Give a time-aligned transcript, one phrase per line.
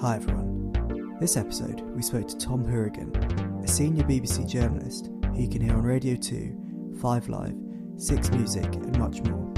[0.00, 1.18] Hi everyone.
[1.20, 3.14] This episode, we spoke to Tom Hourigan,
[3.62, 7.54] a senior BBC journalist who you can hear on Radio 2, 5 Live,
[7.98, 9.52] 6 Music, and much more.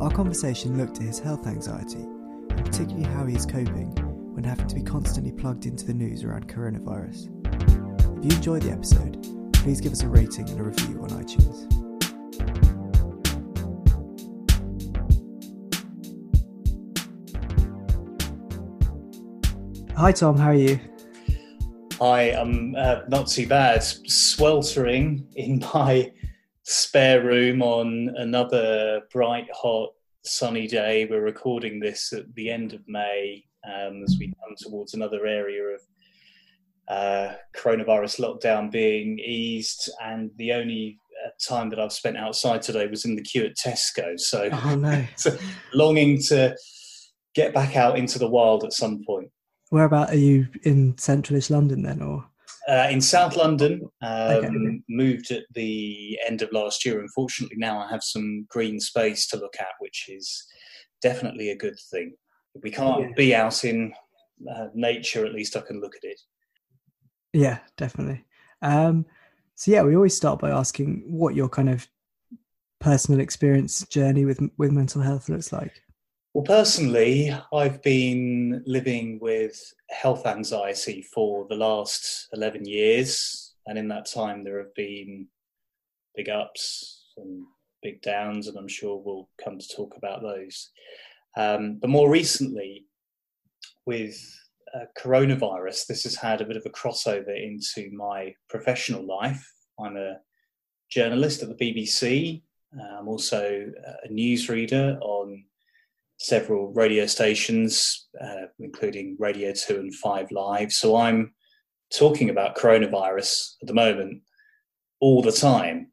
[0.00, 3.92] Our conversation looked at his health anxiety, and particularly how he is coping
[4.34, 7.28] when having to be constantly plugged into the news around coronavirus.
[8.18, 11.85] If you enjoyed the episode, please give us a rating and a review on iTunes.
[19.96, 20.78] Hi Tom, how are you?
[21.94, 23.82] Hi, I'm uh, not too bad.
[23.82, 26.12] Sweltering in my
[26.64, 31.06] spare room on another bright, hot, sunny day.
[31.06, 35.62] We're recording this at the end of May um, as we come towards another area
[35.62, 35.80] of
[36.88, 42.86] uh, coronavirus lockdown being eased, and the only uh, time that I've spent outside today
[42.86, 44.20] was in the queue at Tesco.
[44.20, 45.06] So, Oh no.
[45.16, 45.34] so
[45.72, 46.54] longing to
[47.34, 49.30] get back out into the wild at some point.
[49.70, 52.24] Whereabout are you in central East London then or
[52.68, 54.82] Uh, in South London, um, Okay.
[54.88, 57.00] moved at the end of last year.
[57.00, 60.44] Unfortunately, now I have some green space to look at, which is
[61.02, 62.16] definitely a good thing.
[62.54, 63.12] If we can't Yeah.
[63.16, 63.92] be out in
[64.50, 66.20] uh, nature, at least I can look at it.
[67.32, 68.24] Yeah, definitely.
[68.62, 69.06] Um
[69.54, 71.88] so yeah, we always start by asking what your kind of
[72.80, 75.82] personal experience journey with with mental health looks like.
[76.36, 83.54] Well, personally, I've been living with health anxiety for the last 11 years.
[83.66, 85.28] And in that time, there have been
[86.14, 87.42] big ups and
[87.82, 90.72] big downs, and I'm sure we'll come to talk about those.
[91.38, 92.84] Um, but more recently,
[93.86, 94.22] with
[94.74, 99.42] uh, coronavirus, this has had a bit of a crossover into my professional life.
[99.80, 100.18] I'm a
[100.90, 102.42] journalist at the BBC.
[102.78, 103.72] Uh, I'm also
[104.04, 105.46] a newsreader on
[106.18, 110.72] several radio stations, uh, including Radio 2 and 5 Live.
[110.72, 111.34] So I'm
[111.94, 114.22] talking about coronavirus at the moment
[115.00, 115.90] all the time.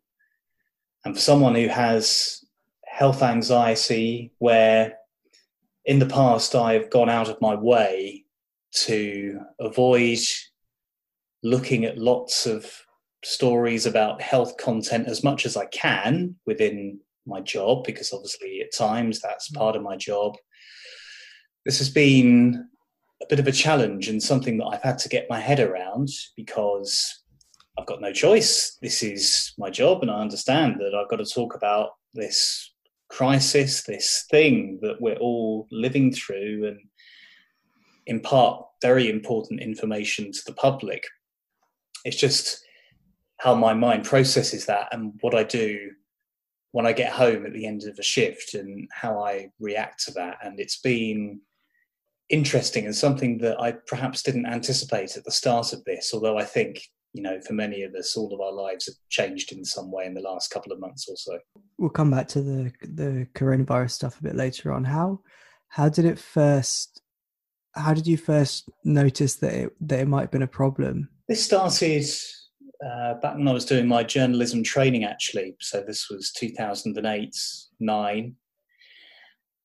[1.06, 2.44] And for someone who has
[2.86, 4.98] health anxiety, where
[5.86, 8.26] in the past I've gone out of my way
[8.86, 10.20] to avoid
[11.44, 12.72] looking at lots of
[13.24, 18.76] stories about health content as much as I can within my job, because obviously at
[18.76, 19.58] times that's mm.
[19.58, 20.36] part of my job.
[21.66, 22.68] This has been
[23.22, 26.10] a bit of a challenge and something that I've had to get my head around
[26.36, 27.24] because
[27.80, 28.78] I've got no choice.
[28.82, 32.72] This is my job, and I understand that I've got to talk about this
[33.10, 36.80] crisis, this thing that we're all living through, and
[38.06, 41.04] impart very important information to the public.
[42.06, 42.60] It's just
[43.40, 45.92] how my mind processes that and what I do
[46.74, 50.12] when I get home at the end of a shift and how I react to
[50.14, 50.40] that.
[50.44, 51.40] And it's been
[52.30, 56.46] interesting and something that I perhaps didn't anticipate at the start of this, although I
[56.46, 56.82] think,
[57.14, 60.08] you know, for many of us, all of our lives have changed in some way
[60.08, 61.38] in the last couple of months or so.
[61.78, 64.84] We'll come back to the the coronavirus stuff a bit later on.
[64.84, 65.20] How
[65.68, 67.04] how did it first
[67.76, 71.10] how did you first notice that it that it might have been a problem?
[71.28, 72.06] This started
[72.84, 75.56] uh, back when I was doing my journalism training, actually.
[75.60, 77.36] So this was 2008
[77.80, 78.36] 9.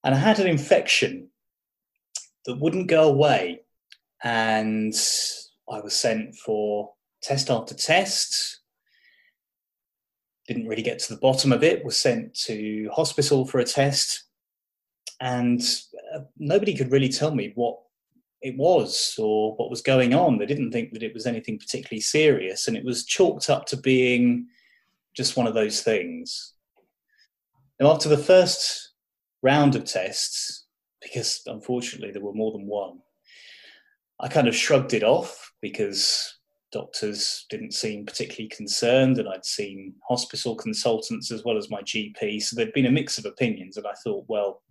[0.05, 1.29] And I had an infection
[2.45, 3.63] that wouldn't go away.
[4.23, 4.95] And
[5.71, 6.93] I was sent for
[7.23, 8.61] test after test.
[10.47, 14.25] Didn't really get to the bottom of it, was sent to hospital for a test.
[15.21, 15.61] And
[16.15, 17.79] uh, nobody could really tell me what
[18.41, 20.39] it was or what was going on.
[20.39, 23.77] They didn't think that it was anything particularly serious, and it was chalked up to
[23.77, 24.47] being
[25.15, 26.55] just one of those things.
[27.81, 28.93] Now, after the first
[29.43, 30.67] round of tests,
[31.01, 32.99] because unfortunately there were more than one,
[34.21, 36.39] I kind of shrugged it off because
[36.71, 42.43] doctors didn't seem particularly concerned, and I'd seen hospital consultants as well as my GP.
[42.43, 44.63] So there'd been a mix of opinions, and I thought, well,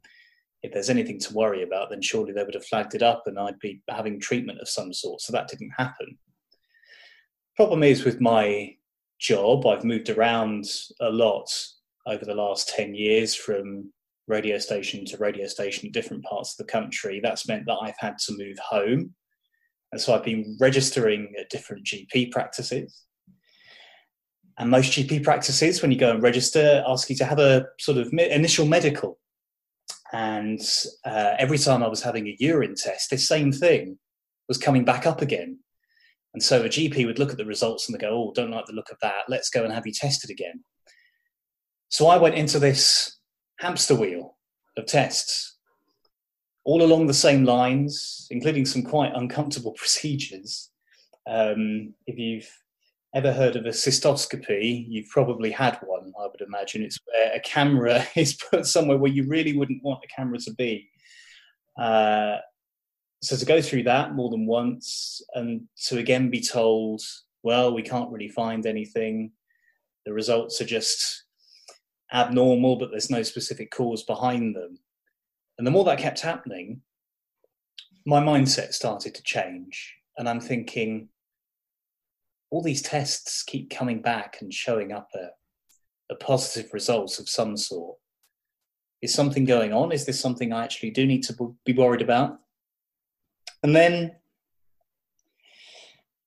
[0.64, 3.38] if there's anything to worry about, then surely they would have flagged it up and
[3.38, 5.22] I'd be having treatment of some sort.
[5.22, 6.18] So that didn't happen.
[7.56, 8.76] Problem is with my
[9.20, 10.66] job, I've moved around
[11.00, 11.50] a lot
[12.06, 13.92] over the last 10 years from
[14.28, 17.20] radio station to radio station in different parts of the country.
[17.22, 19.14] That's meant that I've had to move home.
[19.92, 23.04] And so I've been registering at different GP practices.
[24.60, 27.98] And most GP practices, when you go and register, ask you to have a sort
[27.98, 29.20] of initial medical
[30.14, 30.62] and
[31.06, 33.98] uh, every time I was having a urine test, this same thing
[34.48, 35.60] was coming back up again.
[36.34, 38.66] And so a GP would look at the results and they go, "Oh, don't like
[38.66, 39.24] the look of that.
[39.28, 40.64] Let's go and have you tested again."
[41.90, 43.18] So I went into this
[43.60, 44.38] hamster wheel
[44.78, 45.58] of tests
[46.64, 50.70] all along the same lines, including some quite uncomfortable procedures.
[51.26, 52.50] Um, if you've
[53.16, 56.84] ever heard of a cystoscopy, you've probably had one, I would imagine.
[56.84, 60.54] It's where a camera is put somewhere where you really wouldn't want a camera to
[60.54, 60.90] be.
[61.80, 62.38] Uh,
[63.22, 67.02] so to go through that more than once and to again be told,
[67.44, 69.32] well, we can't really find anything.
[70.06, 71.24] The results are just
[72.14, 74.80] abnormal, but there's no specific cause behind them.
[75.58, 76.82] And the more that kept happening,
[78.06, 79.96] my mindset started to change.
[80.18, 81.10] And I'm thinking,
[82.50, 87.58] all these tests keep coming back and showing up a, a positive results of some
[87.58, 87.98] sort.
[89.02, 89.92] Is something going on?
[89.92, 92.40] Is this something I actually do need to be worried about?
[93.64, 94.16] And then,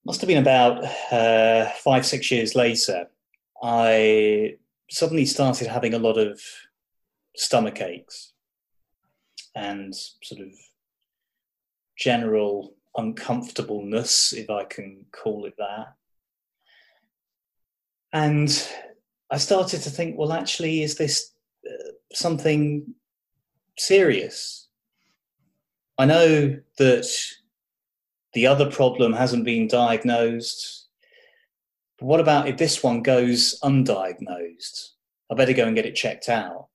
[0.04, 3.06] must have been about uh, five, six years later,
[3.62, 4.56] I
[4.90, 6.40] suddenly started having a lot of
[7.36, 8.32] stomach aches
[9.54, 10.52] and sort of
[11.96, 15.94] general uncomfortableness, if I can call it that.
[18.12, 18.68] And
[19.30, 21.32] I started to think, well, actually, is this
[21.66, 22.94] uh, something
[23.78, 24.68] serious?
[25.98, 27.06] I know that
[28.32, 30.88] the other problem hasn't been diagnosed.
[31.98, 34.90] But what about if this one goes undiagnosed?
[35.30, 36.68] I better go and get it checked out.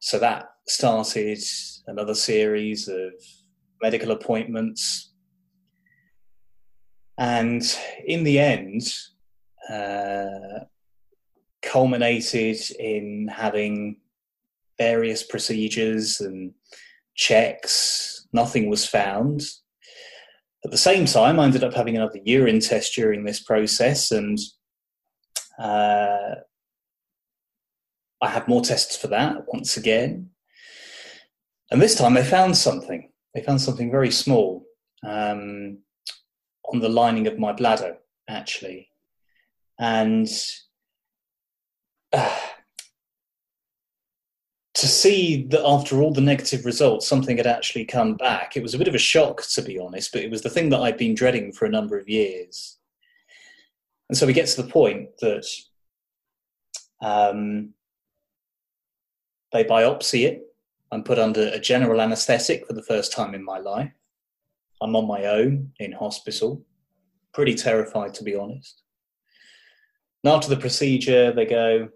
[0.00, 1.38] So that started
[1.86, 3.12] another series of
[3.82, 5.12] medical appointments.
[7.16, 7.62] And
[8.06, 8.82] in the end,
[9.68, 10.64] uh,
[11.62, 14.00] culminated in having
[14.78, 16.52] various procedures and
[17.14, 18.26] checks.
[18.32, 19.42] Nothing was found.
[20.64, 24.38] At the same time, I ended up having another urine test during this process, and
[25.58, 26.34] uh,
[28.20, 30.30] I had more tests for that once again.
[31.70, 33.10] And this time they found something.
[33.34, 34.64] They found something very small
[35.06, 35.78] um,
[36.72, 37.98] on the lining of my bladder,
[38.28, 38.88] actually
[39.78, 40.28] and
[42.12, 42.38] uh,
[44.74, 48.74] to see that after all the negative results, something had actually come back, it was
[48.74, 50.96] a bit of a shock, to be honest, but it was the thing that I'd
[50.96, 52.78] been dreading for a number of years.
[54.08, 55.46] And so we get to the point that
[57.02, 57.74] um,
[59.52, 60.42] they biopsy it.
[60.90, 63.92] I'm put under a general anaesthetic for the first time in my life.
[64.80, 66.64] I'm on my own in hospital,
[67.34, 68.82] pretty terrified, to be honest.
[70.24, 71.88] And after the procedure, they go,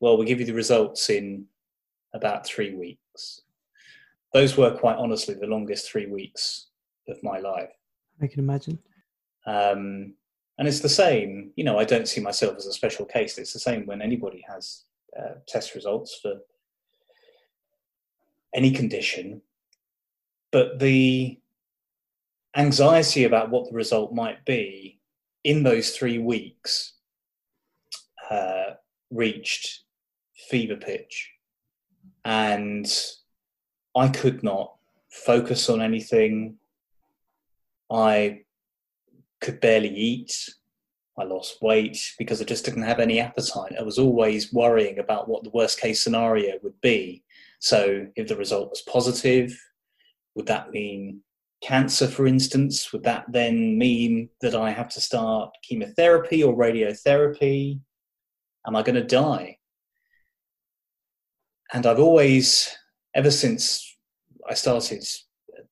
[0.00, 1.46] well, we'll give you the results in
[2.14, 3.42] about three weeks.
[4.32, 6.68] Those were quite honestly the longest three weeks
[7.08, 7.70] of my life.
[8.20, 8.78] I can imagine.
[9.46, 10.14] Um,
[10.58, 13.36] and it's the same, you know, I don't see myself as a special case.
[13.38, 14.84] It's the same when anybody has
[15.18, 16.34] uh, test results for
[18.54, 19.42] any condition.
[20.50, 21.38] But the
[22.56, 25.00] anxiety about what the result might be
[25.44, 26.94] in those three weeks
[28.32, 28.74] uh,
[29.10, 29.84] reached
[30.48, 31.30] fever pitch,
[32.24, 32.86] and
[33.94, 34.74] I could not
[35.10, 36.56] focus on anything.
[37.90, 38.40] I
[39.40, 40.32] could barely eat.
[41.18, 43.74] I lost weight because I just didn't have any appetite.
[43.78, 47.22] I was always worrying about what the worst case scenario would be.
[47.60, 49.52] So, if the result was positive,
[50.34, 51.20] would that mean
[51.62, 52.92] cancer, for instance?
[52.92, 57.80] Would that then mean that I have to start chemotherapy or radiotherapy?
[58.66, 59.58] Am I going to die?
[61.72, 62.68] And I've always,
[63.14, 63.96] ever since
[64.48, 65.04] I started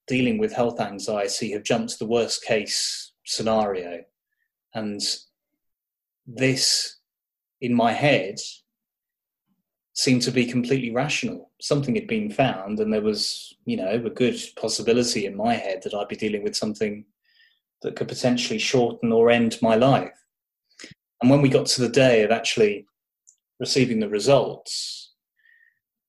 [0.07, 4.01] dealing with health anxiety, have jumped to the worst case scenario.
[4.75, 5.01] And
[6.27, 6.97] this,
[7.61, 8.39] in my head,
[9.93, 11.51] seemed to be completely rational.
[11.61, 15.83] Something had been found, and there was, you know, a good possibility in my head
[15.83, 17.05] that I'd be dealing with something
[17.83, 20.13] that could potentially shorten or end my life.
[21.21, 22.87] And when we got to the day of actually
[23.59, 25.13] receiving the results,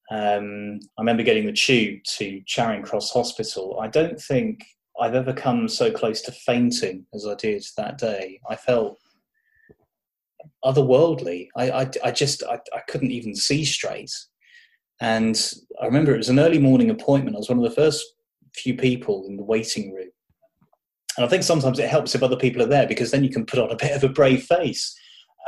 [0.10, 3.80] um, I remember getting the tube to Charing Cross Hospital.
[3.82, 4.66] I don't think
[5.00, 8.40] I've ever come so close to fainting as I did that day.
[8.50, 9.00] I felt
[10.64, 11.48] otherworldly.
[11.56, 14.12] I, I, I just I, I couldn't even see straight.
[15.00, 17.36] And I remember it was an early morning appointment.
[17.36, 18.06] I was one of the first
[18.54, 20.10] few people in the waiting room.
[21.18, 23.46] And I think sometimes it helps if other people are there because then you can
[23.46, 24.96] put on a bit of a brave face.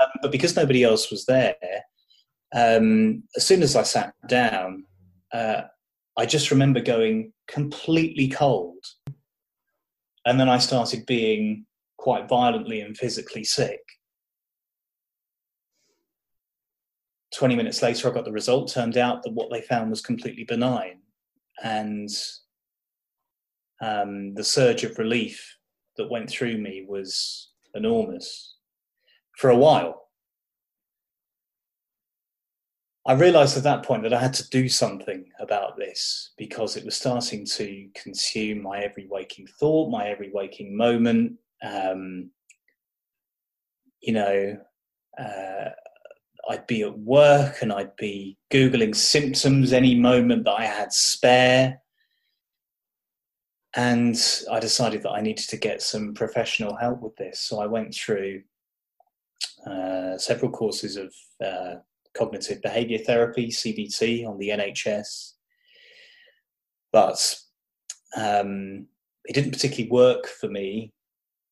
[0.03, 1.55] Um, but because nobody else was there,
[2.53, 4.85] um, as soon as I sat down,
[5.33, 5.61] uh,
[6.17, 8.83] I just remember going completely cold.
[10.25, 11.65] And then I started being
[11.97, 13.81] quite violently and physically sick.
[17.35, 18.71] 20 minutes later, I got the result.
[18.71, 20.99] Turned out that what they found was completely benign.
[21.63, 22.09] and
[23.81, 25.57] um, the surge of relief
[25.97, 28.52] that went through me was enormous
[29.37, 30.03] for a while.
[33.05, 36.85] I realized at that point that I had to do something about this because it
[36.85, 41.33] was starting to consume my every waking thought, my every waking moment.
[41.61, 42.29] Um,
[44.01, 44.57] you know,
[45.19, 45.69] uh,
[46.49, 51.81] I'd be at work and I'd be Googling symptoms any moment that I had spare.
[53.75, 54.15] And
[54.49, 57.39] I decided that I needed to get some professional help with this.
[57.39, 58.43] So I went through
[59.69, 61.13] uh, several courses of
[61.45, 61.75] uh,
[62.13, 65.33] cognitive behavior therapy, CBT, on the NHS.
[66.91, 67.37] But
[68.15, 68.87] um,
[69.25, 70.93] it didn't particularly work for me.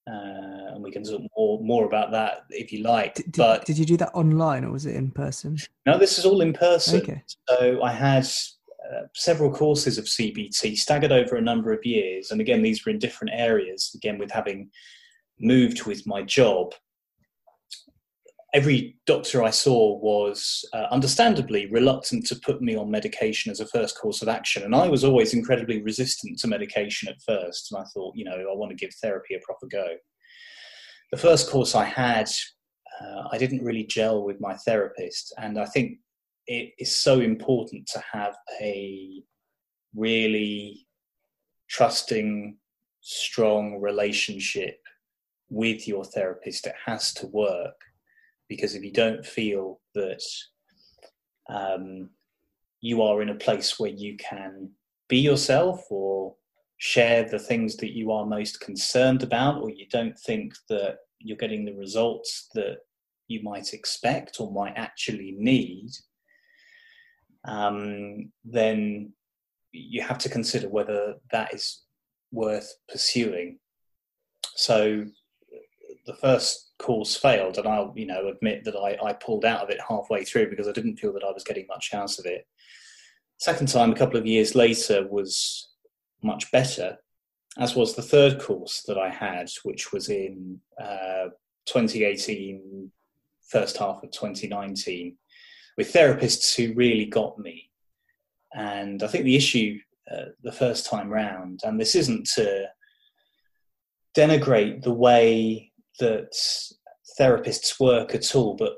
[0.07, 3.15] Uh, and we can talk more more about that if you like.
[3.15, 5.57] Did, but did you do that online or was it in person?
[5.85, 7.01] No, this is all in person.
[7.01, 7.23] Okay.
[7.47, 12.41] So I had uh, several courses of CBT staggered over a number of years, and
[12.41, 13.91] again, these were in different areas.
[13.95, 14.71] Again, with having
[15.39, 16.73] moved with my job,
[18.53, 23.67] every doctor I saw was uh, understandably reluctant to put me on medication as a
[23.67, 24.63] first course of action.
[24.63, 27.71] And I was always incredibly resistant to medication at first.
[27.71, 29.87] And I thought, you know, I want to give therapy a proper go.
[31.11, 32.29] The first course I had,
[33.01, 35.33] uh, I didn't really gel with my therapist.
[35.37, 35.99] And I think
[36.47, 39.23] it is so important to have a
[39.95, 40.87] really
[41.69, 42.57] trusting,
[42.99, 44.77] strong relationship
[45.49, 46.67] with your therapist.
[46.67, 47.75] It has to work
[48.51, 50.21] because if you don't feel that
[51.49, 52.09] um,
[52.81, 54.69] you are in a place where you can
[55.07, 56.35] be yourself or
[56.77, 61.37] share the things that you are most concerned about, or you don't think that you're
[61.37, 62.79] getting the results that
[63.29, 65.91] you might expect or might actually need,
[67.47, 69.13] um, then
[69.71, 71.83] you have to consider whether that is
[72.33, 73.59] worth pursuing.
[74.57, 75.05] So
[76.05, 79.69] the first course failed, and I'll you know admit that I, I pulled out of
[79.69, 82.45] it halfway through because I didn't feel that I was getting much out of it.
[83.37, 85.69] Second time, a couple of years later, was
[86.23, 86.97] much better,
[87.57, 91.29] as was the third course that I had, which was in uh,
[91.65, 92.91] 2018,
[93.47, 95.17] first half of 2019,
[95.77, 97.69] with therapists who really got me.
[98.53, 99.79] And I think the issue
[100.11, 102.67] uh, the first time round, and this isn't to
[104.15, 106.31] denigrate the way that
[107.19, 108.77] therapists work at all, but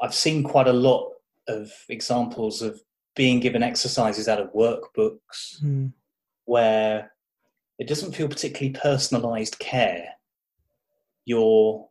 [0.00, 1.10] I've seen quite a lot
[1.48, 2.80] of examples of
[3.14, 5.92] being given exercises out of workbooks mm.
[6.44, 7.12] where
[7.78, 10.08] it doesn't feel particularly personalized care.
[11.24, 11.86] You're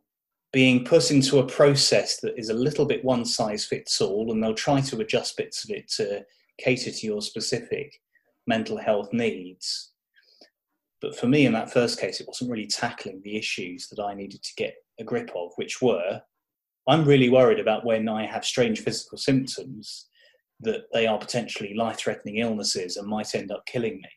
[0.52, 4.42] being put into a process that is a little bit one size fits all, and
[4.42, 6.24] they'll try to adjust bits of it to
[6.58, 8.00] cater to your specific
[8.46, 9.92] mental health needs.
[11.00, 14.14] But for me, in that first case, it wasn't really tackling the issues that I
[14.14, 16.20] needed to get a grip of, which were
[16.88, 20.06] I'm really worried about when I have strange physical symptoms
[20.60, 24.08] that they are potentially life threatening illnesses and might end up killing me.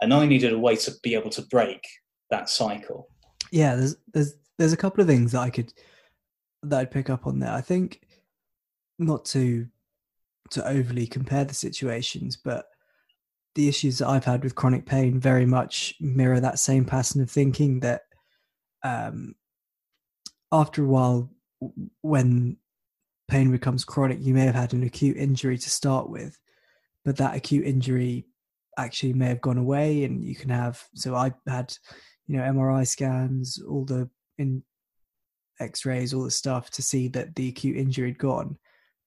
[0.00, 1.84] And I needed a way to be able to break
[2.30, 3.08] that cycle.
[3.50, 5.72] Yeah, there's there's there's a couple of things that I could
[6.62, 7.52] that I'd pick up on there.
[7.52, 8.00] I think
[8.98, 9.66] not to
[10.50, 12.66] to overly compare the situations, but
[13.58, 17.28] the issues that I've had with chronic pain very much mirror that same pattern of
[17.28, 18.02] thinking that
[18.84, 19.34] um,
[20.52, 21.28] after a while,
[22.00, 22.56] when
[23.28, 26.38] pain becomes chronic, you may have had an acute injury to start with,
[27.04, 28.26] but that acute injury
[28.78, 31.74] actually may have gone away and you can have so i had
[32.28, 34.62] you know mri scans all the in
[35.58, 38.56] x-rays all the stuff to see that the acute injury had gone.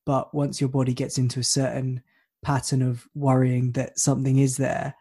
[0.06, 2.02] But once your body gets into a certain
[2.44, 4.96] pattern of worrying that something is there,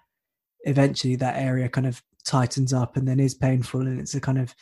[0.64, 4.38] eventually that area kind of tightens up and then is painful, and it's a kind
[4.38, 4.54] of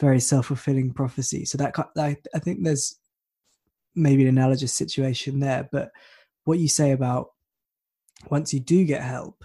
[0.00, 1.44] very self fulfilling prophecy.
[1.44, 2.98] So that I, I think there's
[3.94, 5.68] maybe an analogous situation there.
[5.70, 5.92] But
[6.44, 7.30] what you say about
[8.30, 9.44] once you do get help,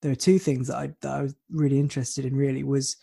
[0.00, 2.36] there are two things that I that I was really interested in.
[2.36, 2.96] Really was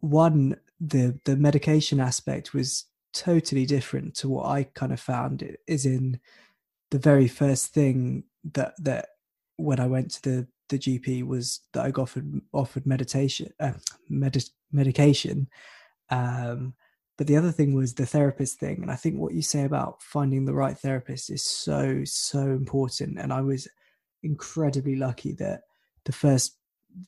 [0.00, 5.60] one the the medication aspect was totally different to what I kind of found it
[5.66, 6.20] is in
[6.90, 9.08] the very first thing that that
[9.56, 13.72] when I went to the the GP was that I got offered offered meditation uh,
[14.08, 15.48] med- medication.
[16.10, 16.74] Um,
[17.18, 20.02] but the other thing was the therapist thing, and I think what you say about
[20.02, 23.18] finding the right therapist is so so important.
[23.18, 23.68] And I was
[24.22, 25.62] incredibly lucky that
[26.04, 26.56] the first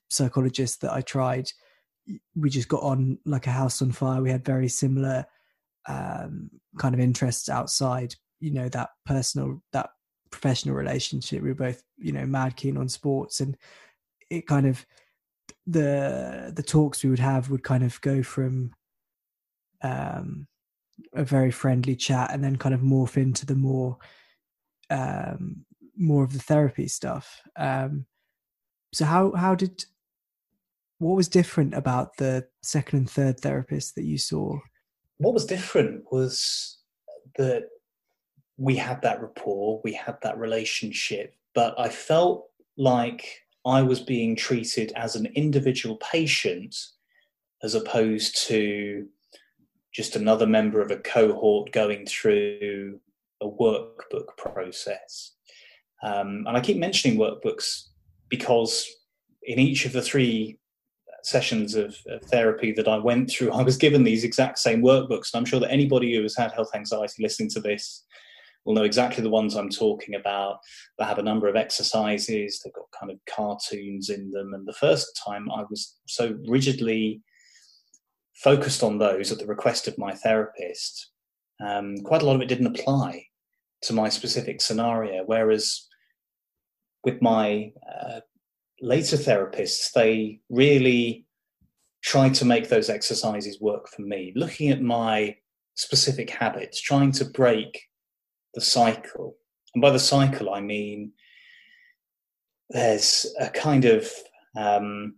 [0.08, 1.50] psychologist that I tried,
[2.34, 4.22] we just got on like a house on fire.
[4.22, 5.26] We had very similar
[5.86, 9.90] um, kind of interests outside you know that personal that
[10.30, 11.42] professional relationship.
[11.42, 13.56] We were both, you know, mad keen on sports, and
[14.30, 14.84] it kind of
[15.66, 18.72] the the talks we would have would kind of go from
[19.82, 20.46] um,
[21.14, 23.98] a very friendly chat and then kind of morph into the more
[24.90, 25.64] um,
[25.96, 27.40] more of the therapy stuff.
[27.56, 28.06] Um,
[28.92, 29.84] so how how did
[30.98, 34.58] what was different about the second and third therapist that you saw?
[35.18, 36.78] What was different was
[37.36, 37.64] that
[38.58, 44.36] we had that rapport, we had that relationship, but I felt like I was being
[44.36, 46.76] treated as an individual patient
[47.62, 49.06] as opposed to
[49.92, 53.00] just another member of a cohort going through
[53.40, 55.32] a workbook process.
[56.02, 57.88] Um, and I keep mentioning workbooks
[58.28, 58.86] because
[59.44, 60.58] in each of the three
[61.22, 65.32] sessions of, of, therapy that I went through, I was given these exact same workbooks.
[65.32, 68.04] And I'm sure that anybody who has had health anxiety listening to this
[68.68, 70.58] will know exactly the ones I'm talking about.
[70.98, 74.52] They have a number of exercises, they've got kind of cartoons in them.
[74.52, 77.22] And the first time I was so rigidly
[78.34, 81.12] focused on those at the request of my therapist,
[81.66, 83.24] um, quite a lot of it didn't apply
[83.84, 85.22] to my specific scenario.
[85.24, 85.88] Whereas
[87.04, 88.20] with my uh,
[88.82, 91.24] later therapists, they really
[92.02, 95.36] tried to make those exercises work for me, looking at my
[95.74, 97.87] specific habits, trying to break
[98.58, 99.36] the cycle.
[99.74, 101.12] And by the cycle, I mean
[102.70, 104.10] there's a kind of
[104.56, 105.14] um,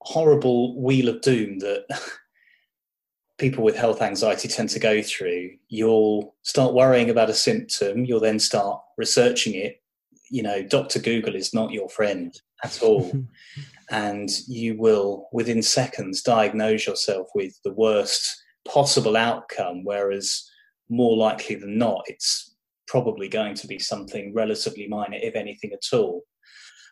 [0.00, 1.84] horrible wheel of doom that
[3.38, 5.50] people with health anxiety tend to go through.
[5.68, 9.82] You'll start worrying about a symptom, you'll then start researching it.
[10.30, 11.00] You know, Dr.
[11.00, 13.10] Google is not your friend at all.
[13.90, 20.48] and you will, within seconds, diagnose yourself with the worst possible outcome, whereas
[20.88, 22.54] more likely than not, it's
[22.86, 26.22] probably going to be something relatively minor, if anything at all.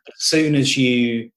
[0.07, 1.31] But as soon as you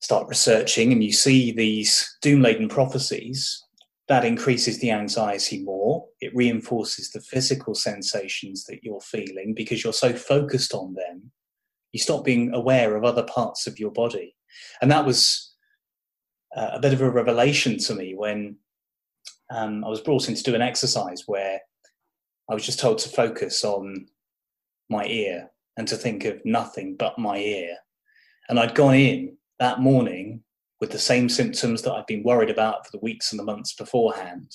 [0.00, 3.62] start researching and you see these doom laden prophecies,
[4.08, 6.06] that increases the anxiety more.
[6.20, 11.32] It reinforces the physical sensations that you're feeling because you're so focused on them.
[11.92, 14.36] You stop being aware of other parts of your body.
[14.80, 15.54] And that was
[16.54, 18.58] uh, a bit of a revelation to me when
[19.50, 21.60] um, I was brought in to do an exercise where
[22.50, 24.06] I was just told to focus on
[24.88, 27.76] my ear and to think of nothing but my ear.
[28.48, 30.42] And I'd gone in that morning
[30.80, 33.74] with the same symptoms that I'd been worried about for the weeks and the months
[33.74, 34.50] beforehand.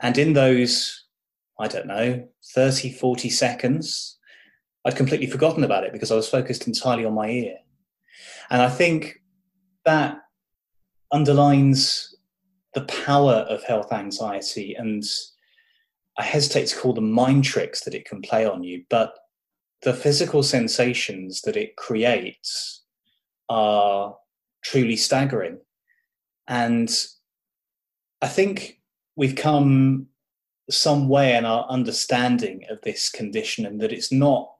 [0.00, 1.04] And in those,
[1.58, 4.18] I don't know, 30, 40 seconds,
[4.84, 7.56] I'd completely forgotten about it because I was focused entirely on my ear.
[8.50, 9.20] And I think
[9.84, 10.18] that
[11.12, 12.13] underlines
[12.74, 14.74] the power of health anxiety.
[14.74, 15.02] And
[16.18, 19.14] I hesitate to call them mind tricks that it can play on you, but
[19.82, 22.82] the physical sensations that it creates
[23.48, 24.16] are
[24.64, 25.58] truly staggering.
[26.48, 26.90] And
[28.22, 28.80] I think
[29.16, 30.06] we've come
[30.70, 34.50] some way in our understanding of this condition and that it's not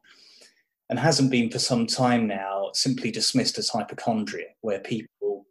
[0.90, 5.46] and hasn't been for some time now simply dismissed as hypochondria, where people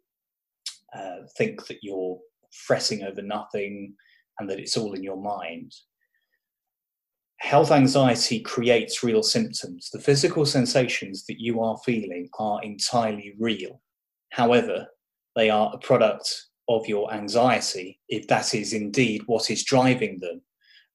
[0.96, 2.18] uh, think that you're
[2.54, 3.94] fretting over nothing
[4.38, 5.72] and that it's all in your mind.
[7.38, 9.90] Health anxiety creates real symptoms.
[9.90, 13.80] The physical sensations that you are feeling are entirely real.
[14.30, 14.86] However,
[15.36, 20.40] they are a product of your anxiety, if that is indeed what is driving them,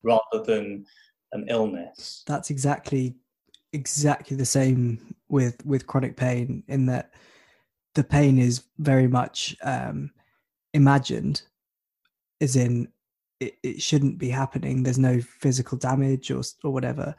[0.01, 0.85] rather than
[1.33, 2.23] an illness.
[2.25, 3.15] That's exactly
[3.71, 7.13] exactly the same with with chronic pain in that
[7.93, 10.11] the pain is very much um,
[10.73, 11.43] imagined,
[12.41, 12.87] as in
[13.39, 14.83] it, it shouldn't be happening.
[14.83, 17.15] There's no physical damage or or whatever.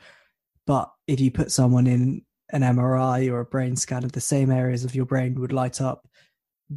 [0.67, 4.51] But if you put someone in an MRI or a brain scan of the same
[4.51, 6.07] areas of your brain would light up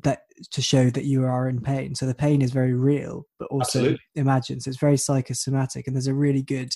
[0.01, 1.93] that to show that you are in pain.
[1.95, 3.99] So the pain is very real, but also Absolutely.
[4.15, 4.63] imagined.
[4.63, 5.85] So it's very psychosomatic.
[5.85, 6.75] And there's a really good,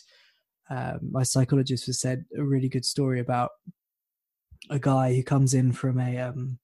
[0.69, 3.51] um, my psychologist has said a really good story about
[4.69, 6.59] a guy who comes in from a um,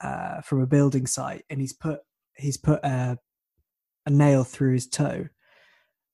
[0.00, 2.00] uh, from a building site and he's put
[2.36, 3.18] he's put a,
[4.08, 5.28] a nail through his toe.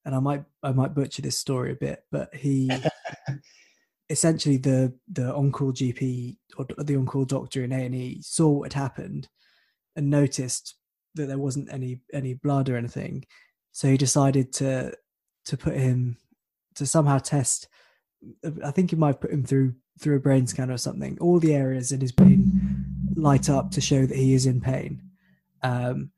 [0.05, 2.69] And I might I might butcher this story a bit, but he
[4.09, 8.73] essentially the the on-call GP or the on-call doctor in A and E saw what
[8.73, 9.27] had happened
[9.95, 10.75] and noticed
[11.15, 13.25] that there wasn't any any blood or anything,
[13.71, 14.93] so he decided to
[15.45, 16.17] to put him
[16.75, 17.67] to somehow test.
[18.63, 21.17] I think he might put him through through a brain scan or something.
[21.19, 25.01] All the areas in his brain light up to show that he is in pain.
[25.63, 26.11] Um,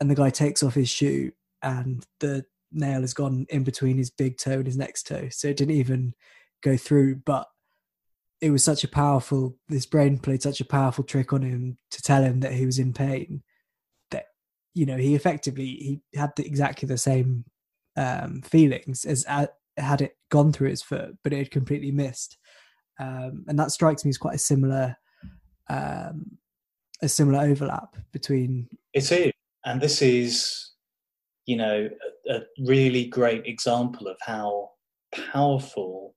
[0.00, 1.32] and the guy takes off his shoe,
[1.62, 5.48] and the nail has gone in between his big toe and his next toe, so
[5.48, 6.14] it didn't even
[6.62, 7.16] go through.
[7.16, 7.46] But
[8.40, 9.56] it was such a powerful.
[9.68, 12.78] This brain played such a powerful trick on him to tell him that he was
[12.78, 13.42] in pain.
[14.10, 14.26] That
[14.74, 17.44] you know he effectively he had the, exactly the same
[17.96, 22.38] um, feelings as uh, had it gone through his foot, but it had completely missed.
[22.98, 24.96] Um, and that strikes me as quite a similar
[25.68, 26.38] um,
[27.02, 29.32] a similar overlap between it is
[29.64, 30.72] and this is
[31.46, 31.88] you know
[32.28, 34.70] a, a really great example of how
[35.12, 36.14] powerful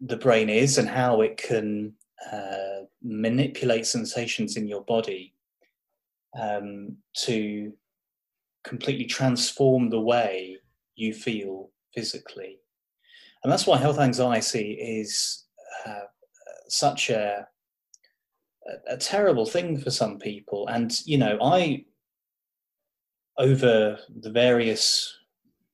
[0.00, 1.92] the brain is and how it can
[2.32, 5.34] uh, manipulate sensations in your body
[6.38, 7.72] um, to
[8.64, 10.56] completely transform the way
[10.96, 12.58] you feel physically.
[13.42, 15.44] And that's why health anxiety is
[15.86, 16.06] uh,
[16.68, 17.46] such a,
[18.66, 20.66] a, a terrible thing for some people.
[20.68, 21.84] And, you know, I,
[23.38, 25.18] over the various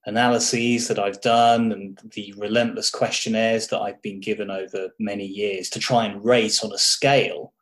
[0.07, 5.68] analyses that I've done and the relentless questionnaires that I've been given over many years
[5.70, 7.53] to try and rate on a scale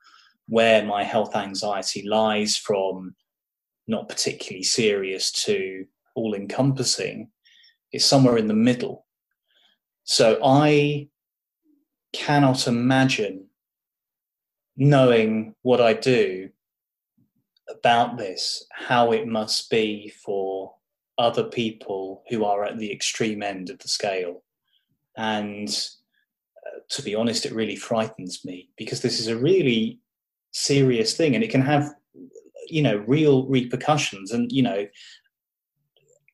[0.48, 3.16] where my health anxiety lies from
[3.88, 7.30] not particularly serious to all encompassing,
[7.92, 9.06] is somewhere in the middle.
[10.04, 11.08] So I
[12.12, 13.45] cannot imagine
[14.76, 16.50] knowing what I do
[17.68, 20.74] about this, how it must be for
[21.18, 24.42] other people who are at the extreme end of the scale.
[25.16, 30.00] And uh, to be honest, it really frightens me because this is a really
[30.52, 31.94] serious thing and it can have,
[32.68, 34.32] you know, real repercussions.
[34.32, 34.86] And, you know,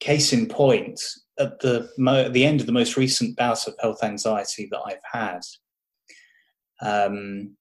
[0.00, 1.00] case in point,
[1.38, 4.98] at the, mo- the end of the most recent bout of health anxiety that I've
[5.10, 5.40] had,
[6.80, 7.56] um,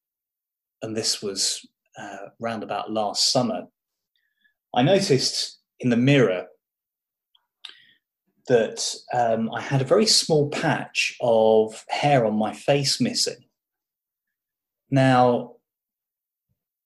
[0.81, 1.65] and this was
[1.97, 3.67] uh, round about last summer,
[4.73, 6.47] I noticed in the mirror
[8.47, 13.45] that um, I had a very small patch of hair on my face missing.
[14.89, 15.53] Now,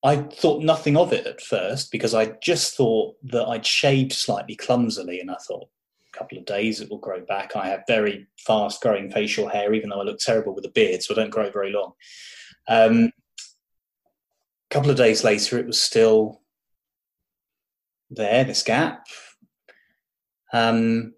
[0.04, 4.54] I thought nothing of it at first because I just thought that I'd shaved slightly
[4.54, 5.68] clumsily, and I thought
[6.14, 7.56] a couple of days it will grow back.
[7.56, 11.02] I have very fast growing facial hair, even though I look terrible with a beard,
[11.02, 11.92] so I don't grow very long.
[12.68, 13.10] Um,
[14.70, 16.40] a couple of days later, it was still
[18.10, 19.06] there, this gap.
[20.52, 21.14] Um,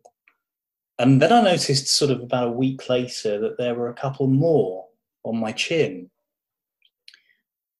[0.98, 4.26] and then I noticed, sort of about a week later, that there were a couple
[4.26, 4.86] more
[5.22, 6.10] on my chin.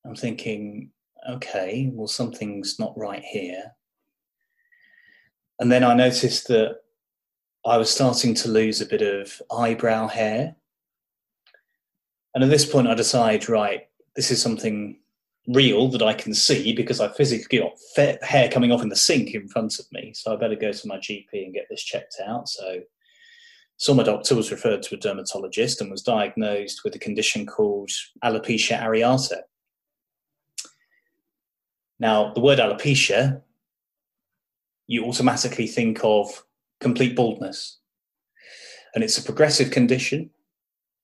[0.04, 0.90] I'm thinking,
[1.28, 3.72] okay, well, something's not right here.
[5.59, 6.76] And then I noticed that
[7.66, 10.54] I was starting to lose a bit of eyebrow hair.
[12.35, 15.00] And at this point, I decide, right, this is something
[15.48, 19.34] real that I can see because I physically got hair coming off in the sink
[19.34, 20.12] in front of me.
[20.14, 22.48] So I better go to my GP and get this checked out.
[22.48, 22.80] So
[23.78, 27.90] saw my doctor, was referred to a dermatologist, and was diagnosed with a condition called
[28.22, 29.42] alopecia areata.
[31.98, 33.42] Now, the word alopecia,
[34.87, 36.44] you automatically think of
[36.80, 37.78] complete baldness.
[38.94, 40.30] And it's a progressive condition,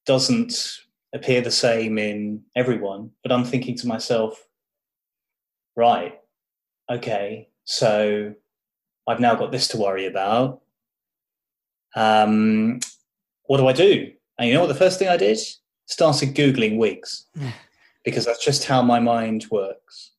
[0.06, 0.83] doesn't
[1.14, 3.10] appear the same in everyone.
[3.22, 4.46] But I'm thinking to myself,
[5.76, 6.18] right,
[6.90, 8.34] okay, so
[9.08, 10.60] I've now got this to worry about.
[11.96, 12.80] Um,
[13.44, 14.10] what do I do?
[14.38, 15.38] And you know what the first thing I did?
[15.86, 17.26] Started Googling wigs
[18.04, 20.10] because that's just how my mind works.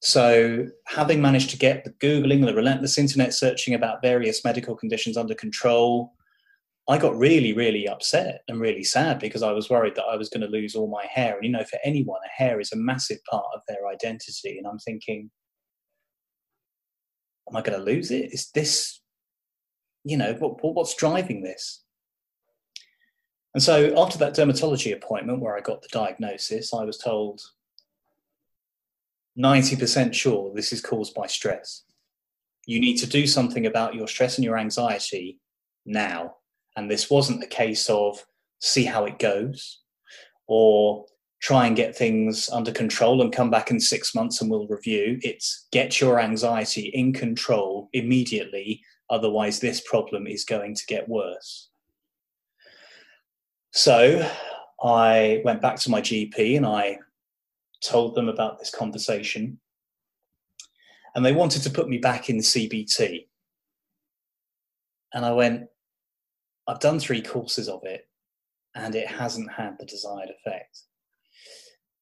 [0.00, 5.16] So, having managed to get the Googling, the relentless internet searching about various medical conditions
[5.16, 6.12] under control,
[6.86, 10.28] I got really, really upset and really sad because I was worried that I was
[10.28, 11.36] going to lose all my hair.
[11.36, 14.58] And, you know, for anyone, a hair is a massive part of their identity.
[14.58, 15.30] And I'm thinking,
[17.48, 18.34] am I going to lose it?
[18.34, 19.00] Is this
[20.04, 21.82] you know, what, what's driving this?
[23.54, 27.40] And so after that dermatology appointment where I got the diagnosis, I was told
[29.38, 31.84] 90% sure this is caused by stress.
[32.66, 35.40] You need to do something about your stress and your anxiety
[35.86, 36.36] now.
[36.76, 38.24] And this wasn't a case of
[38.60, 39.80] see how it goes
[40.46, 41.04] or
[41.40, 45.18] try and get things under control and come back in six months and we'll review.
[45.22, 51.68] It's get your anxiety in control immediately Otherwise, this problem is going to get worse.
[53.72, 54.28] So
[54.82, 56.98] I went back to my GP and I
[57.82, 59.60] told them about this conversation.
[61.14, 63.26] And they wanted to put me back in CBT.
[65.12, 65.66] And I went,
[66.66, 68.08] I've done three courses of it
[68.74, 70.82] and it hasn't had the desired effect.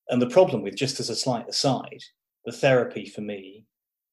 [0.08, 2.02] And the problem with, just as a slight aside,
[2.44, 3.66] the therapy for me,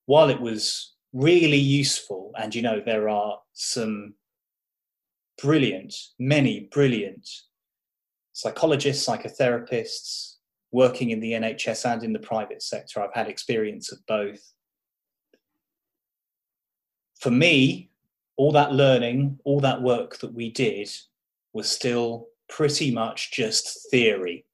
[0.06, 2.32] while it was really useful.
[2.38, 4.14] And you know, there are some
[5.42, 7.28] brilliant, many brilliant
[8.34, 10.36] psychologists, psychotherapists
[10.72, 13.02] working in the NHS and in the private sector.
[13.02, 14.40] I've had experience of both.
[17.20, 17.90] For me,
[18.40, 20.90] all that learning, all that work that we did
[21.52, 24.46] was still pretty much just theory.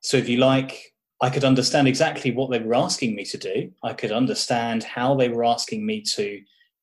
[0.00, 0.92] So, if you like,
[1.22, 3.72] I could understand exactly what they were asking me to do.
[3.82, 6.42] I could understand how they were asking me to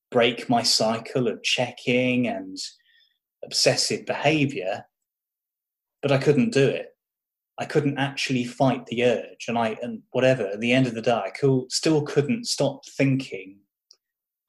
[0.10, 2.58] break my cycle of checking and
[3.46, 4.84] obsessive behavior,
[6.02, 6.96] but I couldn't do it.
[7.60, 10.48] I couldn't actually fight the urge, and I and whatever.
[10.48, 11.32] At the end of the day, I
[11.70, 13.58] still couldn't stop thinking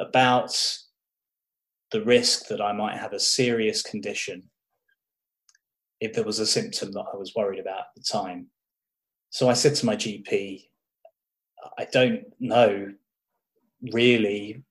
[0.00, 0.56] about
[1.92, 4.44] the risk that I might have a serious condition
[6.00, 8.48] if there was a symptom that I was worried about at the time.
[9.30, 10.64] So I said to my GP,
[11.78, 12.92] I don't know
[13.92, 14.62] really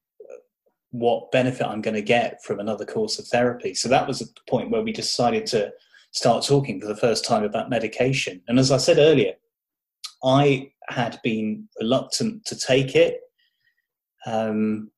[0.91, 3.73] what benefit I'm going to get from another course of therapy.
[3.73, 5.71] So that was the point where we decided to
[6.11, 8.41] start talking for the first time about medication.
[8.47, 9.33] And as I said earlier,
[10.23, 13.21] I had been reluctant to take it.
[14.25, 14.91] Um,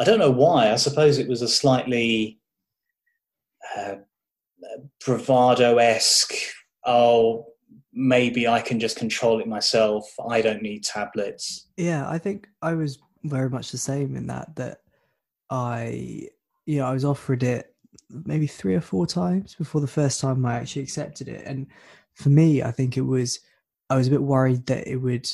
[0.00, 0.72] I don't know why.
[0.72, 2.40] I suppose it was a slightly
[3.76, 3.96] uh,
[5.04, 6.34] bravado esque,
[6.86, 7.46] oh,
[7.92, 10.10] maybe I can just control it myself.
[10.28, 11.68] I don't need tablets.
[11.76, 14.78] Yeah, I think I was very much the same in that, that
[15.50, 16.28] I,
[16.64, 17.74] you know, I was offered it
[18.08, 21.44] maybe three or four times before the first time I actually accepted it.
[21.44, 21.66] And
[22.14, 23.40] for me, I think it was,
[23.90, 25.28] I was a bit worried that it would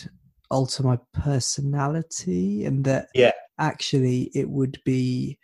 [0.51, 3.33] alter my personality and that yeah.
[3.59, 5.39] Actually it would be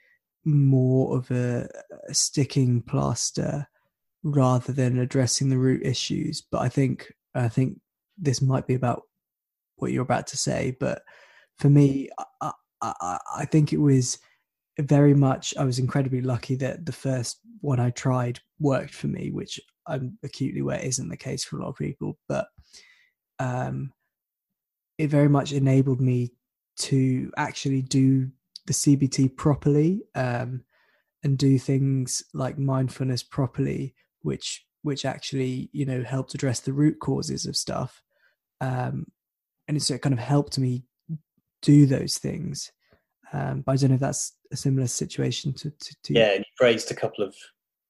[0.45, 1.69] more of a,
[2.11, 3.67] sticking plaster
[4.23, 6.43] rather than addressing the root issues.
[6.43, 7.79] But I think I think
[8.19, 9.03] this might be about
[9.77, 10.77] what you're about to say.
[10.79, 11.03] But
[11.59, 12.09] for me,
[12.41, 14.19] I, I, I think it was
[14.79, 15.55] very much.
[15.59, 20.19] I was incredibly lucky that the first one I tried worked for me, which I'm
[20.23, 22.19] acutely aware isn't the case for a lot of people.
[22.29, 22.47] But
[23.39, 23.93] um,
[24.99, 26.33] it very much enabled me
[26.79, 28.31] to actually do
[28.67, 30.63] the CBT properly um,
[31.23, 36.99] and do things like mindfulness properly which which actually you know helped address the root
[37.01, 38.03] causes of stuff.
[38.61, 39.07] Um,
[39.69, 40.85] and so it kind of helped me
[41.61, 42.73] do those things.
[43.35, 46.45] Um, but i don't know if that's a similar situation to, to, to yeah you
[46.61, 47.35] raised a couple of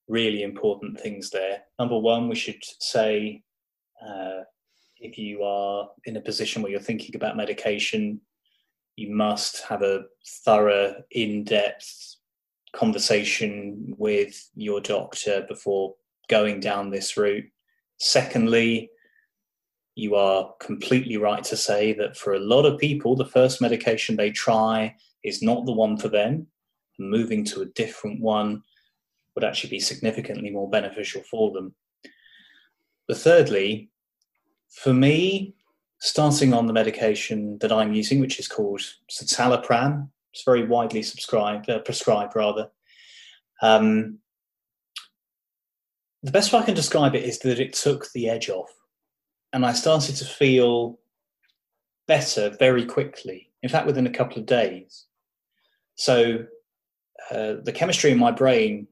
[0.09, 1.63] really important things there.
[1.79, 3.43] Number one we should say
[4.07, 4.43] uh,
[4.99, 8.21] if you are in a position where you're thinking about medication
[8.97, 10.05] you must have a
[10.45, 12.17] thorough in-depth
[12.73, 15.95] conversation with your doctor before
[16.29, 17.45] going down this route.
[17.99, 18.91] Secondly,
[19.95, 24.17] you are completely right to say that for a lot of people, the first medication
[24.17, 26.47] they try is not the one for them.
[26.99, 28.63] Moving to a different one
[29.35, 31.75] would actually be significantly more beneficial for them.
[33.09, 33.91] But thirdly,
[34.71, 35.55] for me,
[36.03, 41.71] starting on the medication that I'm using, which is called citalopram, it's very widely subscribed,
[41.71, 42.69] uh, prescribed rather.
[43.63, 44.19] Um,
[46.25, 48.73] the best way I can describe it is that it took the edge off,
[49.53, 50.99] and I started to feel
[52.09, 53.53] better very quickly.
[53.63, 55.07] In fact, within a couple of days.
[55.95, 56.47] So
[57.31, 58.89] uh, the chemistry in my brain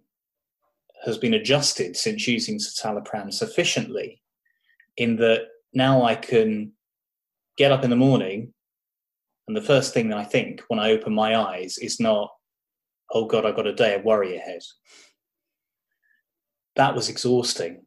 [1.04, 4.22] has been adjusted since using citalopram sufficiently,
[4.96, 6.72] in that now I can
[7.60, 8.54] get up in the morning,
[9.46, 12.30] and the first thing that I think when I open my eyes is not,
[13.12, 14.62] "Oh God, I've got a day of worry ahead."
[16.76, 17.84] that was exhausting.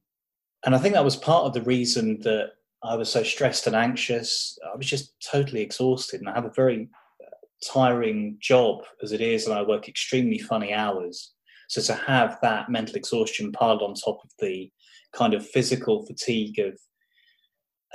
[0.65, 2.51] And I think that was part of the reason that
[2.83, 4.57] I was so stressed and anxious.
[4.71, 6.89] I was just totally exhausted, and I have a very
[7.25, 7.35] uh,
[7.73, 11.33] tiring job as it is, and I work extremely funny hours.
[11.69, 14.71] So to have that mental exhaustion piled on top of the
[15.13, 16.77] kind of physical fatigue of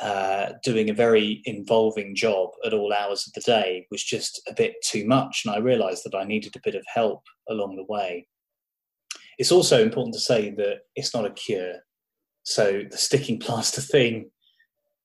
[0.00, 4.54] uh, doing a very involving job at all hours of the day was just a
[4.54, 7.92] bit too much, and I realised that I needed a bit of help along the
[7.92, 8.26] way.
[9.38, 11.74] It's also important to say that it's not a cure.
[12.44, 14.30] So the sticking plaster thing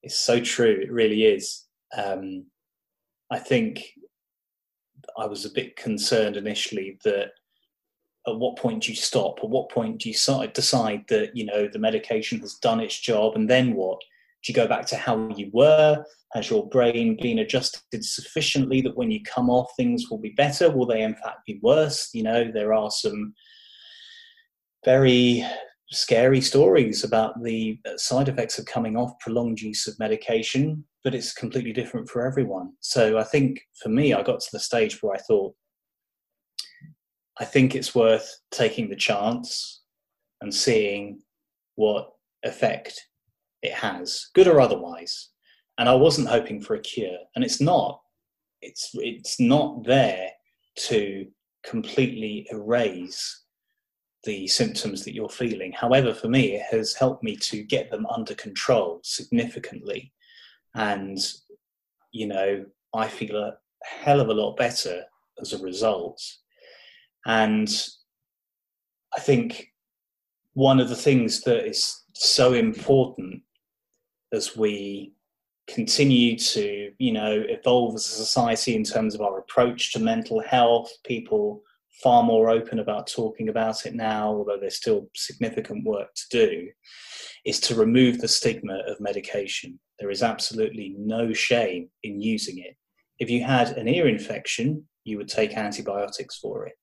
[0.03, 0.79] is so true.
[0.81, 1.65] It really is.
[1.95, 2.45] Um,
[3.31, 3.83] I think
[5.17, 7.31] I was a bit concerned initially that
[8.27, 9.39] at what point do you stop?
[9.43, 10.15] At what point do you
[10.53, 13.99] decide that you know the medication has done its job, and then what?
[14.43, 16.03] Do you go back to how you were?
[16.33, 20.69] Has your brain been adjusted sufficiently that when you come off, things will be better?
[20.69, 22.09] Will they in fact be worse?
[22.13, 23.33] You know, there are some
[24.83, 25.45] very
[25.91, 31.33] scary stories about the side effects of coming off prolonged use of medication, but it's
[31.33, 32.73] completely different for everyone.
[32.81, 35.55] So I think for me, I got to the stage where I thought,
[37.39, 39.83] I think it's worth taking the chance
[40.41, 41.21] and seeing
[41.75, 42.09] what
[42.43, 42.99] effect
[43.63, 45.29] it has, good or otherwise.
[45.79, 47.99] And I wasn't hoping for a cure, and it's not.
[48.61, 50.29] It's it's not there
[50.87, 51.25] to
[51.65, 53.43] completely erase
[54.23, 55.71] the symptoms that you're feeling.
[55.71, 60.13] However, for me, it has helped me to get them under control significantly.
[60.75, 61.17] And,
[62.11, 65.03] you know, I feel a hell of a lot better
[65.41, 66.21] as a result.
[67.25, 67.69] And
[69.15, 69.73] I think
[70.53, 73.41] one of the things that is so important
[74.33, 75.13] as we
[75.67, 80.41] continue to, you know, evolve as a society in terms of our approach to mental
[80.41, 81.61] health, people
[82.01, 86.67] far more open about talking about it now, although there's still significant work to do,
[87.45, 89.79] is to remove the stigma of medication.
[89.99, 92.75] There is absolutely no shame in using it.
[93.19, 96.73] If you had an ear infection, you would take antibiotics for it.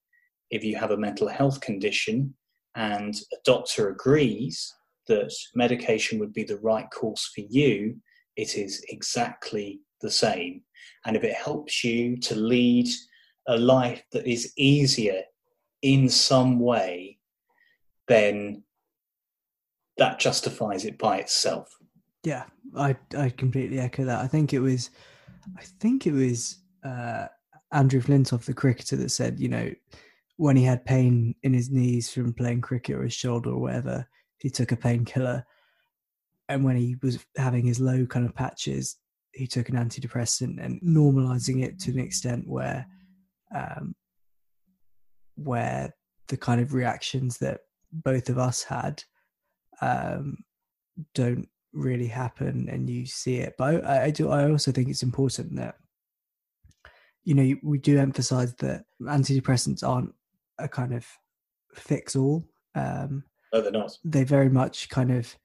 [0.50, 2.34] If you have a mental health condition
[2.76, 4.72] and a doctor agrees
[5.11, 7.96] that medication would be the right course for you,
[8.37, 10.62] it is exactly the same.
[11.05, 12.88] And if it helps you to lead
[13.49, 15.23] a life that is easier
[15.83, 17.18] in some way,
[18.09, 18.62] then
[19.99, 21.68] that justifies it by itself.
[22.25, 22.44] Yeah,
[22.77, 24.25] I I completely echo that.
[24.25, 24.90] I think it was,
[25.59, 27.27] I think it was uh,
[27.73, 29.70] Andrew Flintoff, the cricketer, that said, you know,
[30.37, 34.07] when he had pain in his knees from playing cricket or his shoulder or whatever,
[34.40, 35.44] he took a painkiller,
[36.48, 38.96] and when he was having his low kind of patches,
[39.33, 42.87] he took an antidepressant and normalizing it to an extent where
[43.55, 43.94] um,
[45.37, 45.94] where
[46.29, 47.61] the kind of reactions that
[47.92, 49.03] both of us had
[49.81, 50.38] um,
[51.14, 53.55] don't really happen and you see it.
[53.57, 55.76] But I, I, do i also think it's important that
[57.24, 60.14] you know we do emphasize that antidepressants aren't
[60.59, 61.07] a kind of
[61.74, 62.44] fix all.
[62.74, 65.36] Um no they're not they very much kind of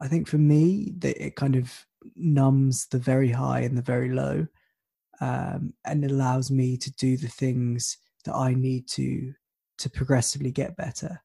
[0.00, 4.10] i think for me that it kind of numbs the very high and the very
[4.10, 4.46] low
[5.20, 9.32] um, and allows me to do the things that I need to
[9.78, 11.22] to progressively get better.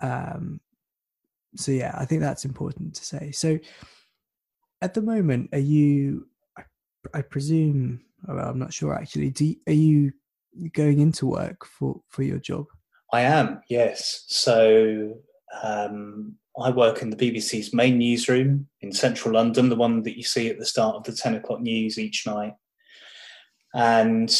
[0.00, 0.60] Um,
[1.56, 3.30] so yeah, I think that's important to say.
[3.32, 3.58] So
[4.82, 6.26] at the moment, are you?
[6.58, 6.62] I,
[7.14, 8.02] I presume.
[8.26, 9.30] Well, I'm not sure actually.
[9.30, 10.12] Do you, are you
[10.72, 12.66] going into work for for your job?
[13.14, 13.62] I am.
[13.68, 14.24] Yes.
[14.28, 15.14] So
[15.62, 20.22] um, I work in the BBC's main newsroom in central London, the one that you
[20.22, 22.54] see at the start of the 10 o'clock news each night
[23.74, 24.34] and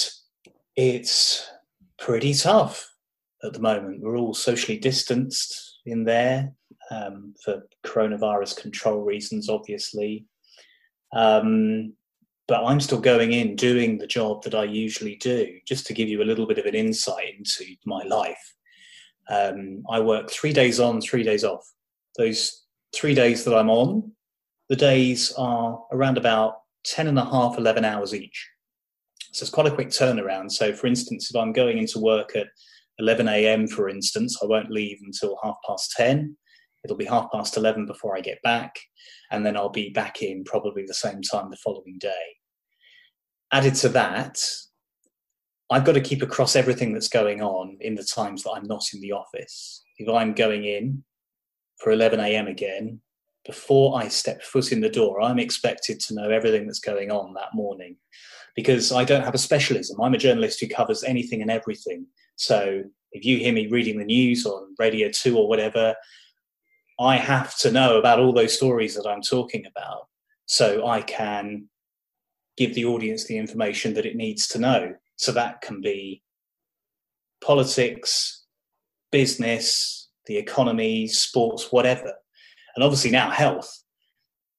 [0.76, 1.50] it's
[1.98, 2.90] pretty tough
[3.42, 4.00] at the moment.
[4.00, 6.52] We're all socially distanced in there
[6.90, 10.26] um, for coronavirus control reasons, obviously.
[11.14, 11.94] Um,
[12.46, 15.58] but I'm still going in doing the job that I usually do.
[15.66, 18.54] Just to give you a little bit of an insight into my life,
[19.28, 21.64] um, I work three days on, three days off.
[22.16, 24.12] Those three days that I'm on,
[24.68, 28.48] the days are around about 10 and a half, 11 hours each.
[29.32, 30.52] So it's quite a quick turnaround.
[30.52, 32.46] So, for instance, if I'm going into work at
[32.98, 36.36] 11 a.m., for instance, I won't leave until half past 10.
[36.84, 38.78] It'll be half past 11 before I get back,
[39.30, 42.36] and then I'll be back in probably the same time the following day.
[43.52, 44.38] Added to that,
[45.70, 48.84] I've got to keep across everything that's going on in the times that I'm not
[48.92, 49.82] in the office.
[49.98, 51.04] If I'm going in
[51.78, 52.46] for 11 a.m.
[52.46, 53.00] again,
[53.46, 57.34] before I step foot in the door, I'm expected to know everything that's going on
[57.34, 57.96] that morning
[58.56, 60.00] because I don't have a specialism.
[60.00, 62.06] I'm a journalist who covers anything and everything.
[62.36, 65.94] So if you hear me reading the news on Radio 2 or whatever,
[67.00, 70.06] I have to know about all those stories that I'm talking about
[70.46, 71.68] so I can
[72.56, 74.94] give the audience the information that it needs to know.
[75.16, 76.22] So that can be
[77.42, 78.44] politics,
[79.12, 82.12] business, the economy, sports, whatever.
[82.74, 83.82] And obviously now health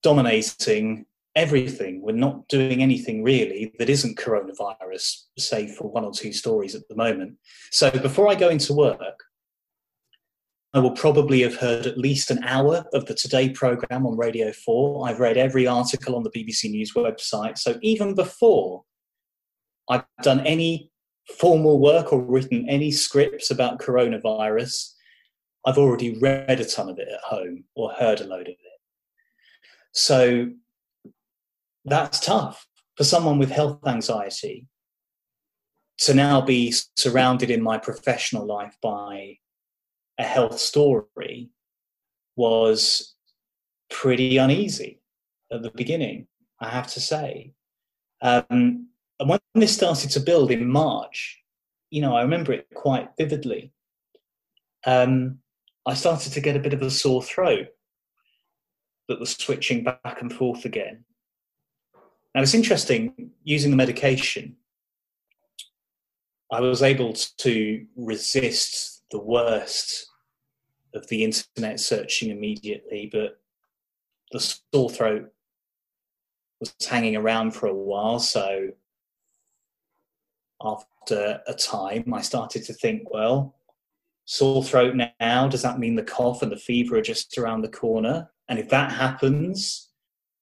[0.03, 2.01] dominating everything.
[2.01, 6.87] We're not doing anything really that isn't coronavirus, save for one or two stories at
[6.87, 7.35] the moment.
[7.71, 9.23] So before I go into work,
[10.73, 14.51] I will probably have heard at least an hour of the Today programme on Radio
[14.51, 15.07] 4.
[15.07, 17.57] I've read every article on the BBC News website.
[17.57, 18.83] So even before
[19.89, 20.89] I've done any
[21.37, 24.91] formal work or written any scripts about coronavirus,
[25.65, 28.57] I've already read a ton of it at home or heard a load of it.
[29.93, 30.51] So
[31.85, 34.67] that's tough for someone with health anxiety
[35.97, 39.37] to now be surrounded in my professional life by
[40.17, 41.49] a health story
[42.35, 43.15] was
[43.89, 45.01] pretty uneasy
[45.51, 46.27] at the beginning,
[46.59, 47.53] I have to say.
[48.21, 51.41] Um, and when this started to build in March,
[51.89, 53.71] you know, I remember it quite vividly.
[54.85, 55.39] Um,
[55.85, 57.67] I started to get a bit of a sore throat
[59.07, 61.05] that was switching back and forth again.
[62.33, 64.57] Now, it's interesting using the medication,
[66.51, 70.07] I was able to resist the worst
[70.93, 73.39] of the internet searching immediately, but
[74.31, 75.31] the sore throat
[76.59, 78.19] was hanging around for a while.
[78.19, 78.69] So
[80.65, 83.55] after a time, I started to think, well,
[84.25, 87.69] sore throat now, does that mean the cough and the fever are just around the
[87.69, 88.29] corner?
[88.49, 89.91] And if that happens,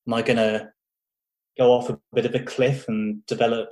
[0.08, 0.70] am I going to
[1.58, 3.70] go off a bit of a cliff and develop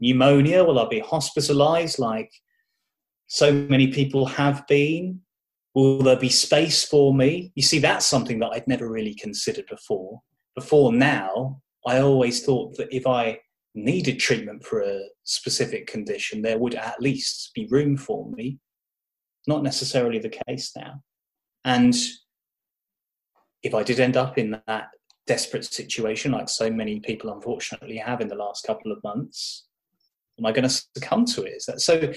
[0.00, 0.64] pneumonia?
[0.64, 2.30] Will I be hospitalized like
[3.28, 5.20] so many people have been?
[5.74, 7.52] Will there be space for me?
[7.54, 10.20] You see, that's something that I'd never really considered before.
[10.54, 13.38] Before now, I always thought that if I
[13.76, 18.58] needed treatment for a specific condition, there would at least be room for me.
[19.46, 21.02] Not necessarily the case now.
[21.64, 21.94] And
[23.62, 24.88] if I did end up in that
[25.26, 29.66] desperate situation, like so many people unfortunately have in the last couple of months,
[30.38, 31.62] am I going to succumb to it?
[31.66, 32.12] That, so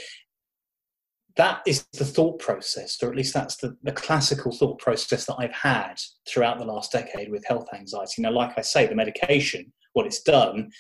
[1.36, 5.36] that is the thought process, or at least that's the, the classical thought process that
[5.40, 5.96] I've had
[6.28, 8.22] throughout the last decade with health anxiety.
[8.22, 10.72] Now, like I say, the medication, what it's done,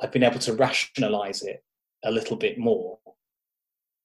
[0.00, 1.62] I've been able to rationalize it
[2.04, 2.98] a little bit more.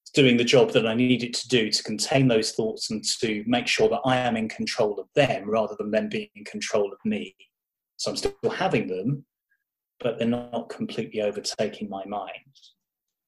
[0.04, 3.04] It's doing the job that I need it to do to contain those thoughts and
[3.20, 6.46] to make sure that I am in control of them rather than them being in
[6.46, 7.36] control of me.
[7.98, 9.26] So I'm still having them,
[10.00, 12.32] but they're not completely overtaking my mind.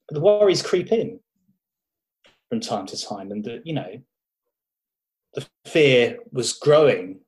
[0.07, 1.19] But the worries creep in
[2.49, 4.01] from time to time, and the, you know,
[5.33, 7.19] the fear was growing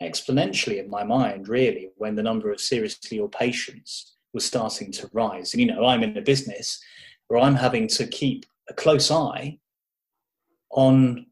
[0.00, 5.10] exponentially in my mind, really, when the number of seriously ill patients was starting to
[5.12, 5.52] rise.
[5.52, 6.80] And you know, I'm in a business
[7.28, 9.58] where I'm having to keep a close eye
[10.70, 11.26] on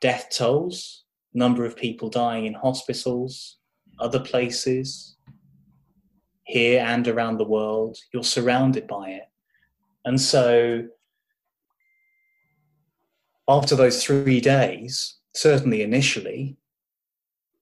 [0.00, 3.58] death tolls, number of people dying in hospitals,
[3.98, 5.16] other places,
[6.44, 7.98] here and around the world.
[8.12, 9.28] You're surrounded by it.
[10.04, 10.86] And so,
[13.48, 16.56] after those three days, certainly initially,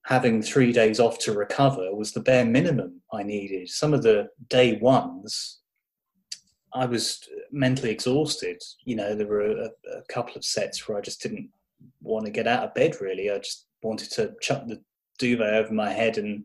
[0.05, 3.69] having three days off to recover was the bare minimum I needed.
[3.69, 5.61] Some of the day ones,
[6.73, 8.61] I was mentally exhausted.
[8.83, 11.49] You know, there were a, a couple of sets where I just didn't
[12.01, 13.31] want to get out of bed, really.
[13.31, 14.79] I just wanted to chuck the
[15.17, 16.43] duvet over my head and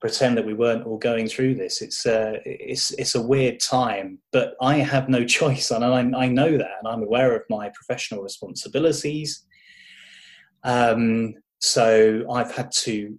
[0.00, 1.80] pretend that we weren't all going through this.
[1.80, 6.26] It's uh, it's it's a weird time, but I have no choice, and I, I
[6.26, 9.44] know that, and I'm aware of my professional responsibilities.
[10.64, 13.18] Um, so I've had to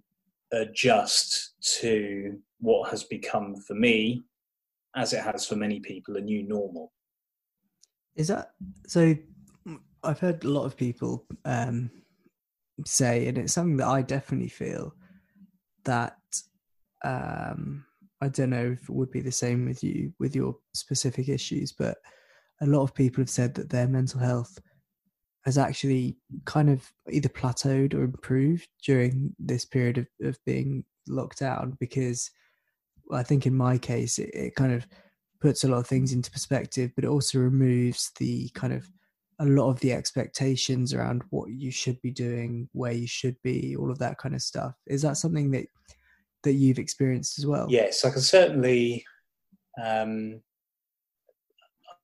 [0.52, 4.24] adjust to what has become for me,
[4.96, 6.92] as it has for many people, a new normal.
[8.16, 8.52] Is that
[8.86, 9.14] so?
[10.02, 11.90] I've heard a lot of people um,
[12.86, 14.94] say, and it's something that I definitely feel
[15.84, 16.16] that
[17.04, 17.84] um,
[18.20, 21.72] I don't know if it would be the same with you with your specific issues,
[21.72, 21.98] but
[22.62, 24.58] a lot of people have said that their mental health
[25.44, 31.38] has actually kind of either plateaued or improved during this period of, of being locked
[31.38, 32.30] down because
[33.12, 34.86] I think in my case it, it kind of
[35.40, 38.86] puts a lot of things into perspective, but it also removes the kind of
[39.38, 43.74] a lot of the expectations around what you should be doing, where you should be,
[43.74, 44.74] all of that kind of stuff.
[44.86, 45.66] Is that something that
[46.42, 47.66] that you've experienced as well?
[47.68, 49.04] Yes, I can certainly,
[49.82, 50.42] um,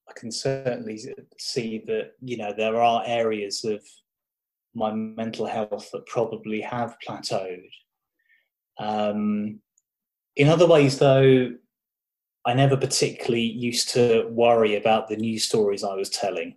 [0.08, 1.00] I can certainly
[1.38, 3.82] see that you know there are areas of
[4.74, 7.70] my mental health that probably have plateaued.
[8.78, 9.60] Um,
[10.36, 11.54] in other ways, though,
[12.44, 16.56] I never particularly used to worry about the news stories I was telling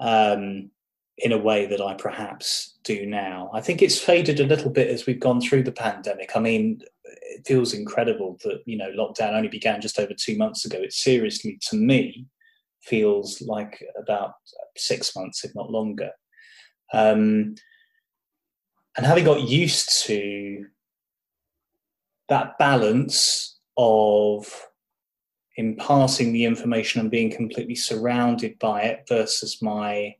[0.00, 0.70] um,
[1.18, 3.50] in a way that I perhaps do now.
[3.52, 6.30] I think it's faded a little bit as we've gone through the pandemic.
[6.34, 10.64] I mean, it feels incredible that you know lockdown only began just over two months
[10.64, 10.78] ago.
[10.80, 12.26] It seriously, to me,
[12.82, 14.34] feels like about
[14.76, 16.10] six months, if not longer.
[16.92, 17.54] Um,
[18.96, 20.66] and having got used to
[22.28, 24.66] that balance of
[25.56, 30.14] imparting the information and being completely surrounded by it versus my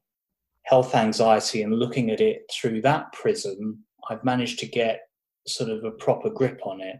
[0.64, 5.02] health anxiety and looking at it through that prism, I've managed to get
[5.46, 6.96] sort of a proper grip on it.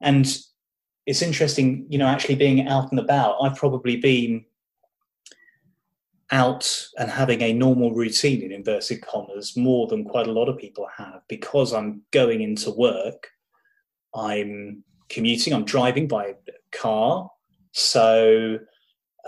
[0.00, 0.26] And
[1.06, 4.44] it's interesting, you know, actually being out and about, I've probably been
[6.30, 10.58] out and having a normal routine in inverted commas more than quite a lot of
[10.58, 13.28] people have because I'm going into work.
[14.14, 16.34] I'm commuting, I'm driving by
[16.72, 17.30] car.
[17.72, 18.58] So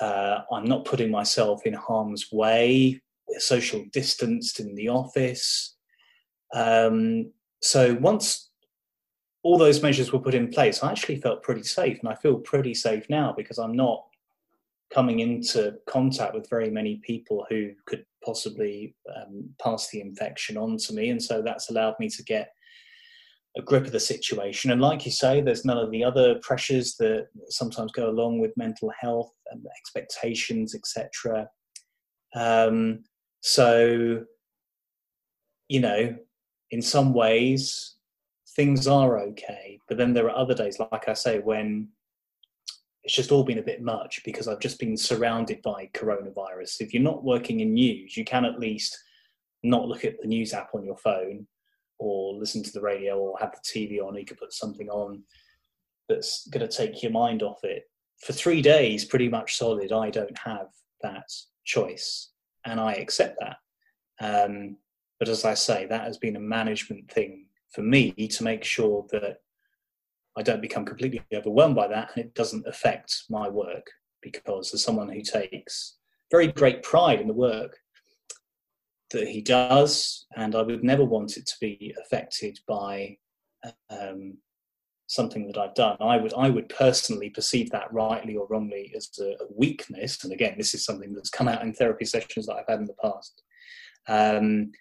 [0.01, 3.03] uh, I'm not putting myself in harm's way,
[3.39, 5.77] social distanced in the office.
[6.55, 8.46] Um, so once
[9.47, 12.39] all those measures were put in place, I actually felt pretty safe, and I feel
[12.39, 14.05] pretty safe now because I'm not
[14.93, 20.79] coming into contact with very many people who could possibly um, pass the infection on
[20.79, 22.51] to me, and so that's allowed me to get
[23.57, 24.73] a grip of the situation.
[24.73, 28.57] And like you say, there's none of the other pressures that sometimes go along with
[28.57, 31.49] mental health and expectations, etc.
[32.35, 33.05] Um,
[33.43, 34.25] so,
[35.69, 36.17] you know,
[36.73, 37.96] in some ways,
[38.57, 39.79] things are okay.
[39.87, 41.89] But then there are other days, like I say, when
[43.05, 46.81] it's just all been a bit much because I've just been surrounded by coronavirus.
[46.81, 48.99] If you're not working in news, you can at least
[49.63, 51.47] not look at the news app on your phone
[51.99, 54.17] or listen to the radio or have the TV on.
[54.17, 55.23] You could put something on
[56.09, 57.85] that's going to take your mind off it.
[58.25, 60.69] For three days, pretty much solid, I don't have
[61.03, 61.31] that
[61.65, 62.31] choice,
[62.65, 63.57] and I accept that.
[64.21, 64.79] Um,
[65.21, 69.07] but as I say, that has been a management thing for me to make sure
[69.11, 69.39] that
[70.37, 73.87] I don't become completely overwhelmed by that and it doesn't affect my work
[74.23, 75.97] because as someone who takes
[76.31, 77.77] very great pride in the work
[79.11, 83.17] that he does, and I would never want it to be affected by
[83.91, 84.37] um,
[85.07, 85.97] something that I've done.
[86.01, 90.25] I would I would personally perceive that rightly or wrongly as a, a, weakness.
[90.25, 92.87] And again, this is something that's come out in therapy sessions that I've had in
[92.87, 93.43] the past.
[94.09, 94.73] Um,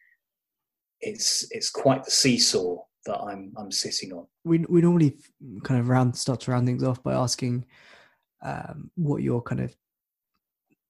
[1.01, 4.27] it's it's quite the seesaw that I'm I'm sitting on.
[4.43, 5.17] We we normally
[5.63, 7.65] kind of round start to round things off by asking
[8.43, 9.75] um, what your kind of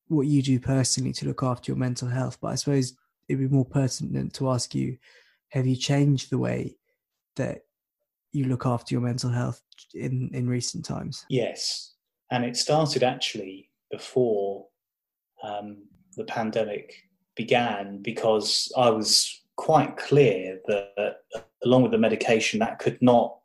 [0.08, 2.38] what you do personally to look after your mental health.
[2.42, 2.94] But I suppose
[3.28, 4.98] it'd be more pertinent to ask you:
[5.50, 6.78] Have you changed the way
[7.36, 7.62] that
[8.32, 9.62] you look after your mental health
[9.94, 11.26] in in recent times?
[11.30, 11.94] Yes,
[12.32, 14.68] and it started actually before
[15.44, 15.84] um,
[16.16, 16.94] the pandemic
[17.36, 21.18] began because I was quite clear that
[21.64, 23.38] along with the medication, that could not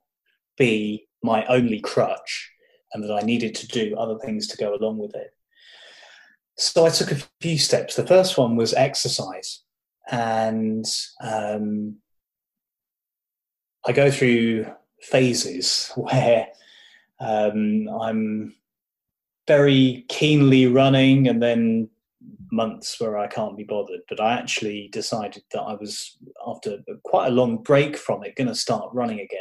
[0.59, 2.51] be my only crutch
[2.93, 5.33] and that I needed to do other things to go along with it.
[6.57, 7.97] So I took a few steps.
[7.97, 9.63] The first one was exercise.
[10.11, 10.85] And
[11.23, 11.97] um,
[13.87, 14.67] I go through
[15.01, 16.49] phases where
[17.21, 18.55] um, I'm
[19.47, 21.89] very keenly running and then
[22.51, 24.01] months where I can't be bothered.
[24.09, 28.49] But I actually decided that I was, after quite a long break from it, going
[28.49, 29.39] to start running again.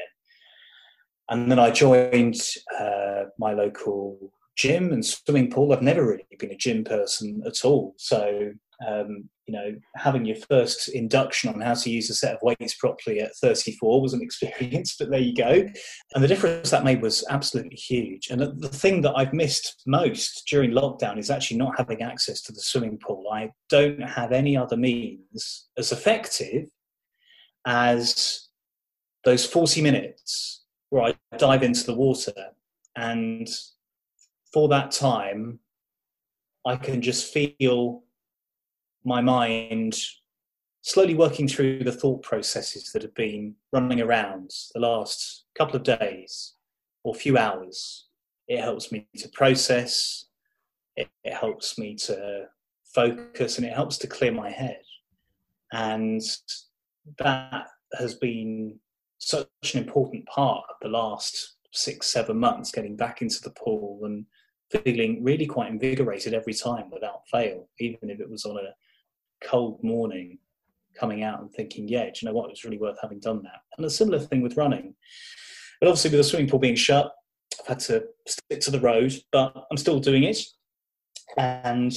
[1.30, 2.40] And then I joined
[2.80, 5.72] uh, my local gym and swimming pool.
[5.72, 7.94] I've never really been a gym person at all.
[7.98, 8.52] So
[8.86, 12.76] um, you know, having your first induction on how to use a set of weights
[12.76, 15.68] properly at 34 was an experience, but there you go.
[16.14, 18.30] And the difference that made was absolutely huge.
[18.30, 22.52] And the thing that I've missed most during lockdown is actually not having access to
[22.52, 23.26] the swimming pool.
[23.32, 26.66] I don't have any other means as effective
[27.66, 28.48] as
[29.26, 32.34] those 40 minutes where I dive into the water
[32.96, 33.48] and
[34.52, 35.60] for that time,
[36.66, 38.04] I can just feel
[39.04, 39.96] my mind
[40.82, 45.84] slowly working through the thought processes that have been running around the last couple of
[45.84, 46.54] days
[47.04, 48.08] or few hours.
[48.48, 50.26] It helps me to process,
[50.96, 52.46] it, it helps me to
[52.86, 54.82] focus, and it helps to clear my head.
[55.72, 56.22] And
[57.18, 58.80] that has been
[59.20, 64.00] such an important part of the last six, seven months, getting back into the pool
[64.04, 64.26] and
[64.72, 68.74] feeling really quite invigorated every time without fail, even if it was on a
[69.44, 70.38] cold morning
[71.00, 72.48] coming out and thinking, yeah, do you know what?
[72.48, 73.62] It was really worth having done that.
[73.78, 74.96] And a similar thing with running.
[75.80, 77.12] But obviously, with the swimming pool being shut,
[77.62, 80.40] I've had to stick to the road, but I'm still doing it.
[81.38, 81.94] And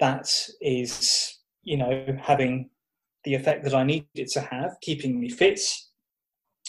[0.00, 0.28] that
[0.60, 2.70] is, you know, having
[3.24, 5.60] the effect that I need it to have, keeping me fit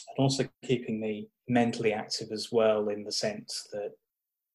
[0.10, 3.92] and also keeping me mentally active as well, in the sense that,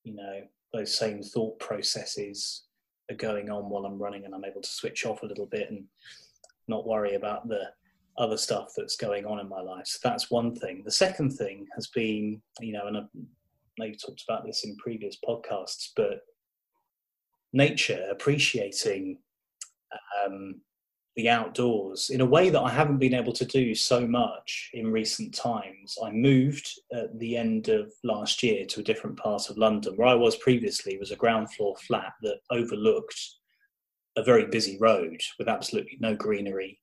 [0.05, 0.41] you know,
[0.73, 2.65] those same thought processes
[3.11, 5.71] are going on while I'm running and I'm able to switch off a little bit
[5.71, 5.85] and
[6.69, 7.65] not worry about the
[8.19, 9.87] other stuff that's going on in my life.
[9.87, 10.83] So that's one thing.
[10.85, 13.09] The second thing has been, you know, and I've
[13.79, 16.21] you talked about this in previous podcasts, but
[17.53, 19.19] nature, appreciating
[20.25, 20.61] um,
[21.17, 24.91] the outdoors in a way that I haven't been able to do so much in
[24.91, 25.97] recent times.
[26.03, 29.95] I moved at the end of last year to a different part of London.
[29.97, 33.21] Where I was previously was a ground floor flat that overlooked
[34.17, 36.79] a very busy road with absolutely no greenery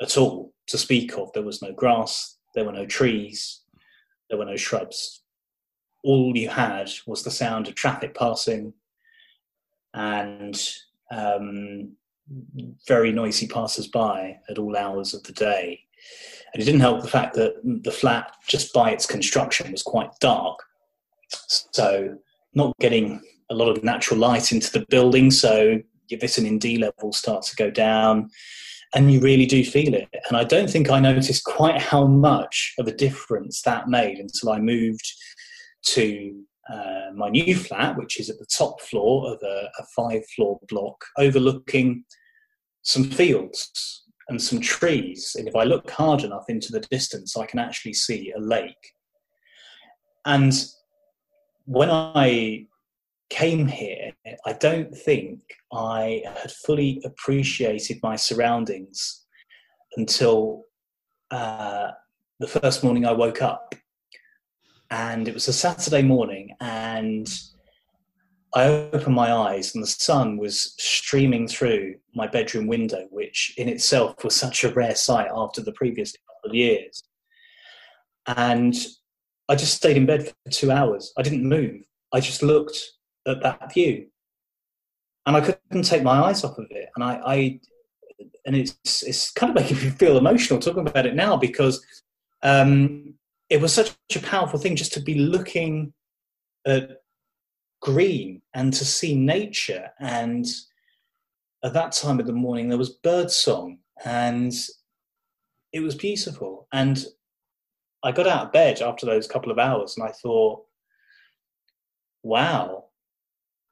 [0.00, 1.32] at all to speak of.
[1.32, 3.62] There was no grass, there were no trees,
[4.28, 5.22] there were no shrubs.
[6.02, 8.72] All you had was the sound of traffic passing
[9.94, 10.60] and
[11.10, 11.92] um,
[12.86, 15.80] very noisy passers by at all hours of the day.
[16.52, 20.10] And it didn't help the fact that the flat, just by its construction, was quite
[20.20, 20.60] dark.
[21.28, 22.16] So,
[22.54, 23.20] not getting
[23.50, 27.56] a lot of natural light into the building, so your vitamin D levels start to
[27.56, 28.30] go down,
[28.94, 30.08] and you really do feel it.
[30.28, 34.50] And I don't think I noticed quite how much of a difference that made until
[34.50, 35.12] I moved
[35.86, 36.40] to
[36.72, 40.58] uh, my new flat, which is at the top floor of a, a five floor
[40.68, 42.04] block overlooking
[42.82, 45.36] some fields and some trees.
[45.38, 48.92] And if I look hard enough into the distance, I can actually see a lake.
[50.24, 50.52] And
[51.66, 52.66] when I
[53.30, 54.12] came here,
[54.46, 55.40] I don't think
[55.72, 59.24] I had fully appreciated my surroundings
[59.96, 60.64] until
[61.30, 61.90] uh,
[62.40, 63.74] the first morning I woke up.
[64.90, 67.28] And it was a Saturday morning, and
[68.54, 73.68] I opened my eyes and the sun was streaming through my bedroom window, which in
[73.68, 77.02] itself was such a rare sight after the previous couple of years.
[78.28, 78.76] And
[79.48, 81.12] I just stayed in bed for two hours.
[81.18, 81.82] I didn't move.
[82.12, 82.78] I just looked
[83.26, 84.06] at that view.
[85.26, 86.90] And I couldn't take my eyes off of it.
[86.94, 87.60] And I, I
[88.46, 91.84] and it's it's kind of making me feel emotional talking about it now because
[92.42, 93.14] um,
[93.50, 95.92] it was such a powerful thing just to be looking
[96.66, 97.02] at
[97.80, 99.90] green and to see nature.
[100.00, 100.46] And
[101.62, 104.52] at that time of the morning, there was bird song and
[105.72, 106.66] it was beautiful.
[106.72, 107.04] And
[108.02, 110.64] I got out of bed after those couple of hours and I thought,
[112.22, 112.86] wow,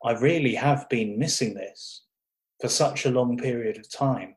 [0.05, 2.03] I really have been missing this
[2.61, 4.37] for such a long period of time.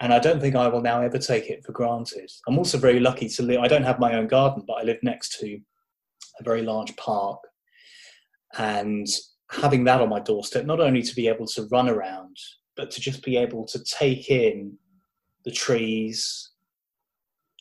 [0.00, 2.30] And I don't think I will now ever take it for granted.
[2.48, 4.98] I'm also very lucky to live, I don't have my own garden, but I live
[5.02, 5.60] next to
[6.38, 7.40] a very large park
[8.56, 9.06] and
[9.50, 12.36] having that on my doorstep, not only to be able to run around,
[12.76, 14.76] but to just be able to take in
[15.44, 16.50] the trees,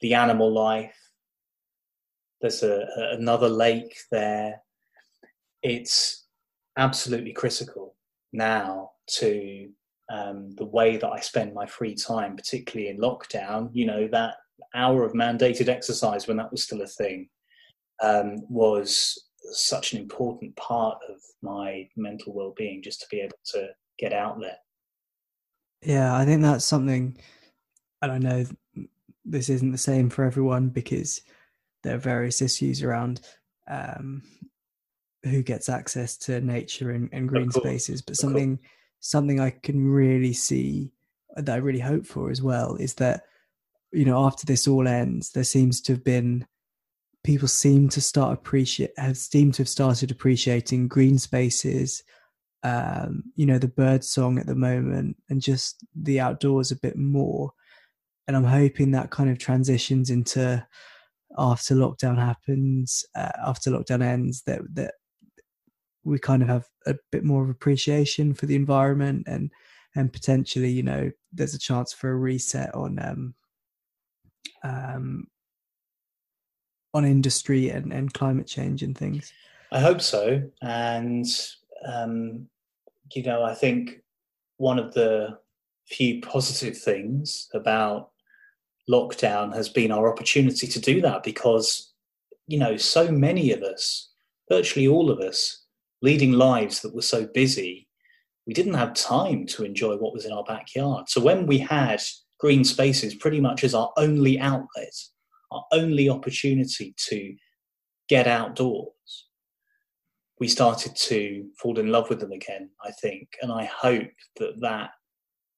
[0.01, 0.95] the animal life.
[2.41, 4.61] There's a, another lake there.
[5.61, 6.25] It's
[6.77, 7.95] absolutely critical
[8.31, 9.69] now to
[10.09, 13.69] um, the way that I spend my free time, particularly in lockdown.
[13.73, 14.35] You know, that
[14.73, 17.29] hour of mandated exercise when that was still a thing
[18.01, 23.67] um, was such an important part of my mental well-being just to be able to
[23.97, 24.57] get out there
[25.81, 27.17] yeah i think that's something
[28.01, 28.45] and i know
[29.25, 31.21] this isn't the same for everyone because
[31.83, 33.21] there are various issues around
[33.69, 34.21] um,
[35.23, 38.59] who gets access to nature and, and green spaces but something
[38.99, 40.91] something i can really see
[41.35, 43.23] that i really hope for as well is that
[43.91, 46.45] you know after this all ends there seems to have been
[47.23, 52.03] people seem to start appreciate have seemed to have started appreciating green spaces
[52.63, 56.97] um, you know the bird song at the moment and just the outdoors a bit
[56.97, 57.51] more.
[58.27, 60.65] And i'm hoping that kind of transitions into
[61.37, 64.95] after lockdown happens uh, after lockdown ends that that
[66.03, 69.51] we kind of have a bit more of appreciation for the environment and
[69.95, 73.33] and potentially you know there's a chance for a reset on um,
[74.63, 75.27] um,
[76.93, 79.31] on industry and, and climate change and things?
[79.71, 80.41] I hope so.
[80.61, 81.25] And,
[81.85, 82.47] um,
[83.13, 84.01] you know, I think
[84.57, 85.37] one of the
[85.87, 88.09] few positive things about
[88.89, 91.93] lockdown has been our opportunity to do that because,
[92.47, 94.09] you know, so many of us,
[94.49, 95.65] virtually all of us,
[96.01, 97.87] leading lives that were so busy,
[98.47, 101.09] we didn't have time to enjoy what was in our backyard.
[101.09, 102.01] So when we had
[102.39, 104.93] green spaces pretty much as our only outlet,
[105.51, 107.35] our only opportunity to
[108.07, 109.27] get outdoors,
[110.39, 113.27] we started to fall in love with them again, I think.
[113.41, 114.91] And I hope that that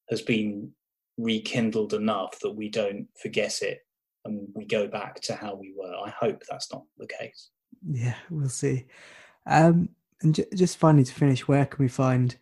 [0.10, 0.72] has been
[1.18, 3.80] rekindled enough that we don't forget it
[4.26, 5.94] and we go back to how we were.
[5.94, 7.50] I hope that's not the case.
[7.90, 8.88] Yeah, we'll see.
[9.48, 9.90] Um,
[10.22, 12.38] and j- just finally to finish, where can we find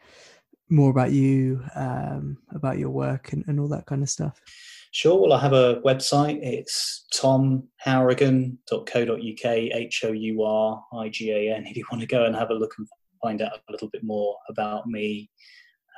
[0.70, 4.42] more about you, um, about your work, and, and all that kind of stuff?
[4.92, 5.22] Sure.
[5.22, 6.40] Well, I have a website.
[6.42, 12.26] It's tomhourigan.co.uk, H O U R I G A N, if you want to go
[12.26, 12.88] and have a look and
[13.22, 15.30] find out a little bit more about me.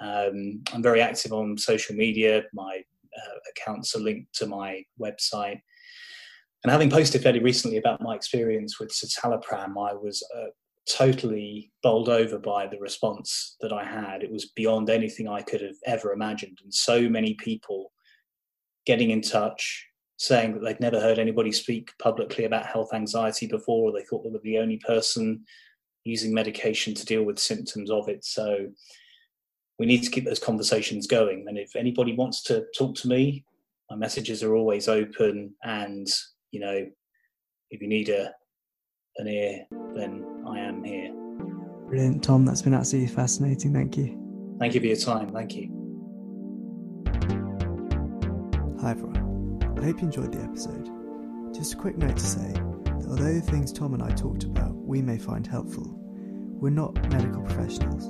[0.02, 2.44] Um, I'm very active on social media.
[2.54, 2.82] My
[3.18, 5.62] uh, accounts are linked to my website.
[6.64, 10.50] And having posted fairly recently about my experience with citalopram, I was uh,
[10.90, 14.24] totally bowled over by the response that I had.
[14.24, 16.60] It was beyond anything I could have ever imagined.
[16.64, 17.92] And so many people
[18.86, 23.90] getting in touch, saying that they'd never heard anybody speak publicly about health anxiety before,
[23.90, 25.44] or they thought they were the only person
[26.04, 28.26] using medication to deal with symptoms of it.
[28.26, 28.68] So
[29.78, 31.46] we need to keep those conversations going.
[31.48, 33.46] And if anybody wants to talk to me,
[33.90, 35.54] my messages are always open.
[35.64, 36.08] And,
[36.52, 36.88] you know,
[37.70, 38.34] if you need a
[39.18, 41.14] an ear, then I am here.
[41.88, 42.46] Brilliant, Tom.
[42.46, 43.74] That's been absolutely fascinating.
[43.74, 44.56] Thank you.
[44.60, 45.32] Thank you for your time.
[45.32, 45.70] Thank you.
[48.82, 49.78] Hi, everyone.
[49.78, 50.90] I hope you enjoyed the episode.
[51.54, 54.76] Just a quick note to say that although the things Tom and I talked about
[54.76, 55.86] we may find helpful,
[56.62, 58.10] we're not medical professionals.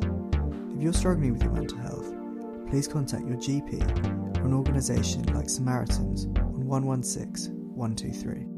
[0.74, 2.14] If you're struggling with your mental health,
[2.70, 8.51] please contact your GP or an organisation like Samaritans on 116 123.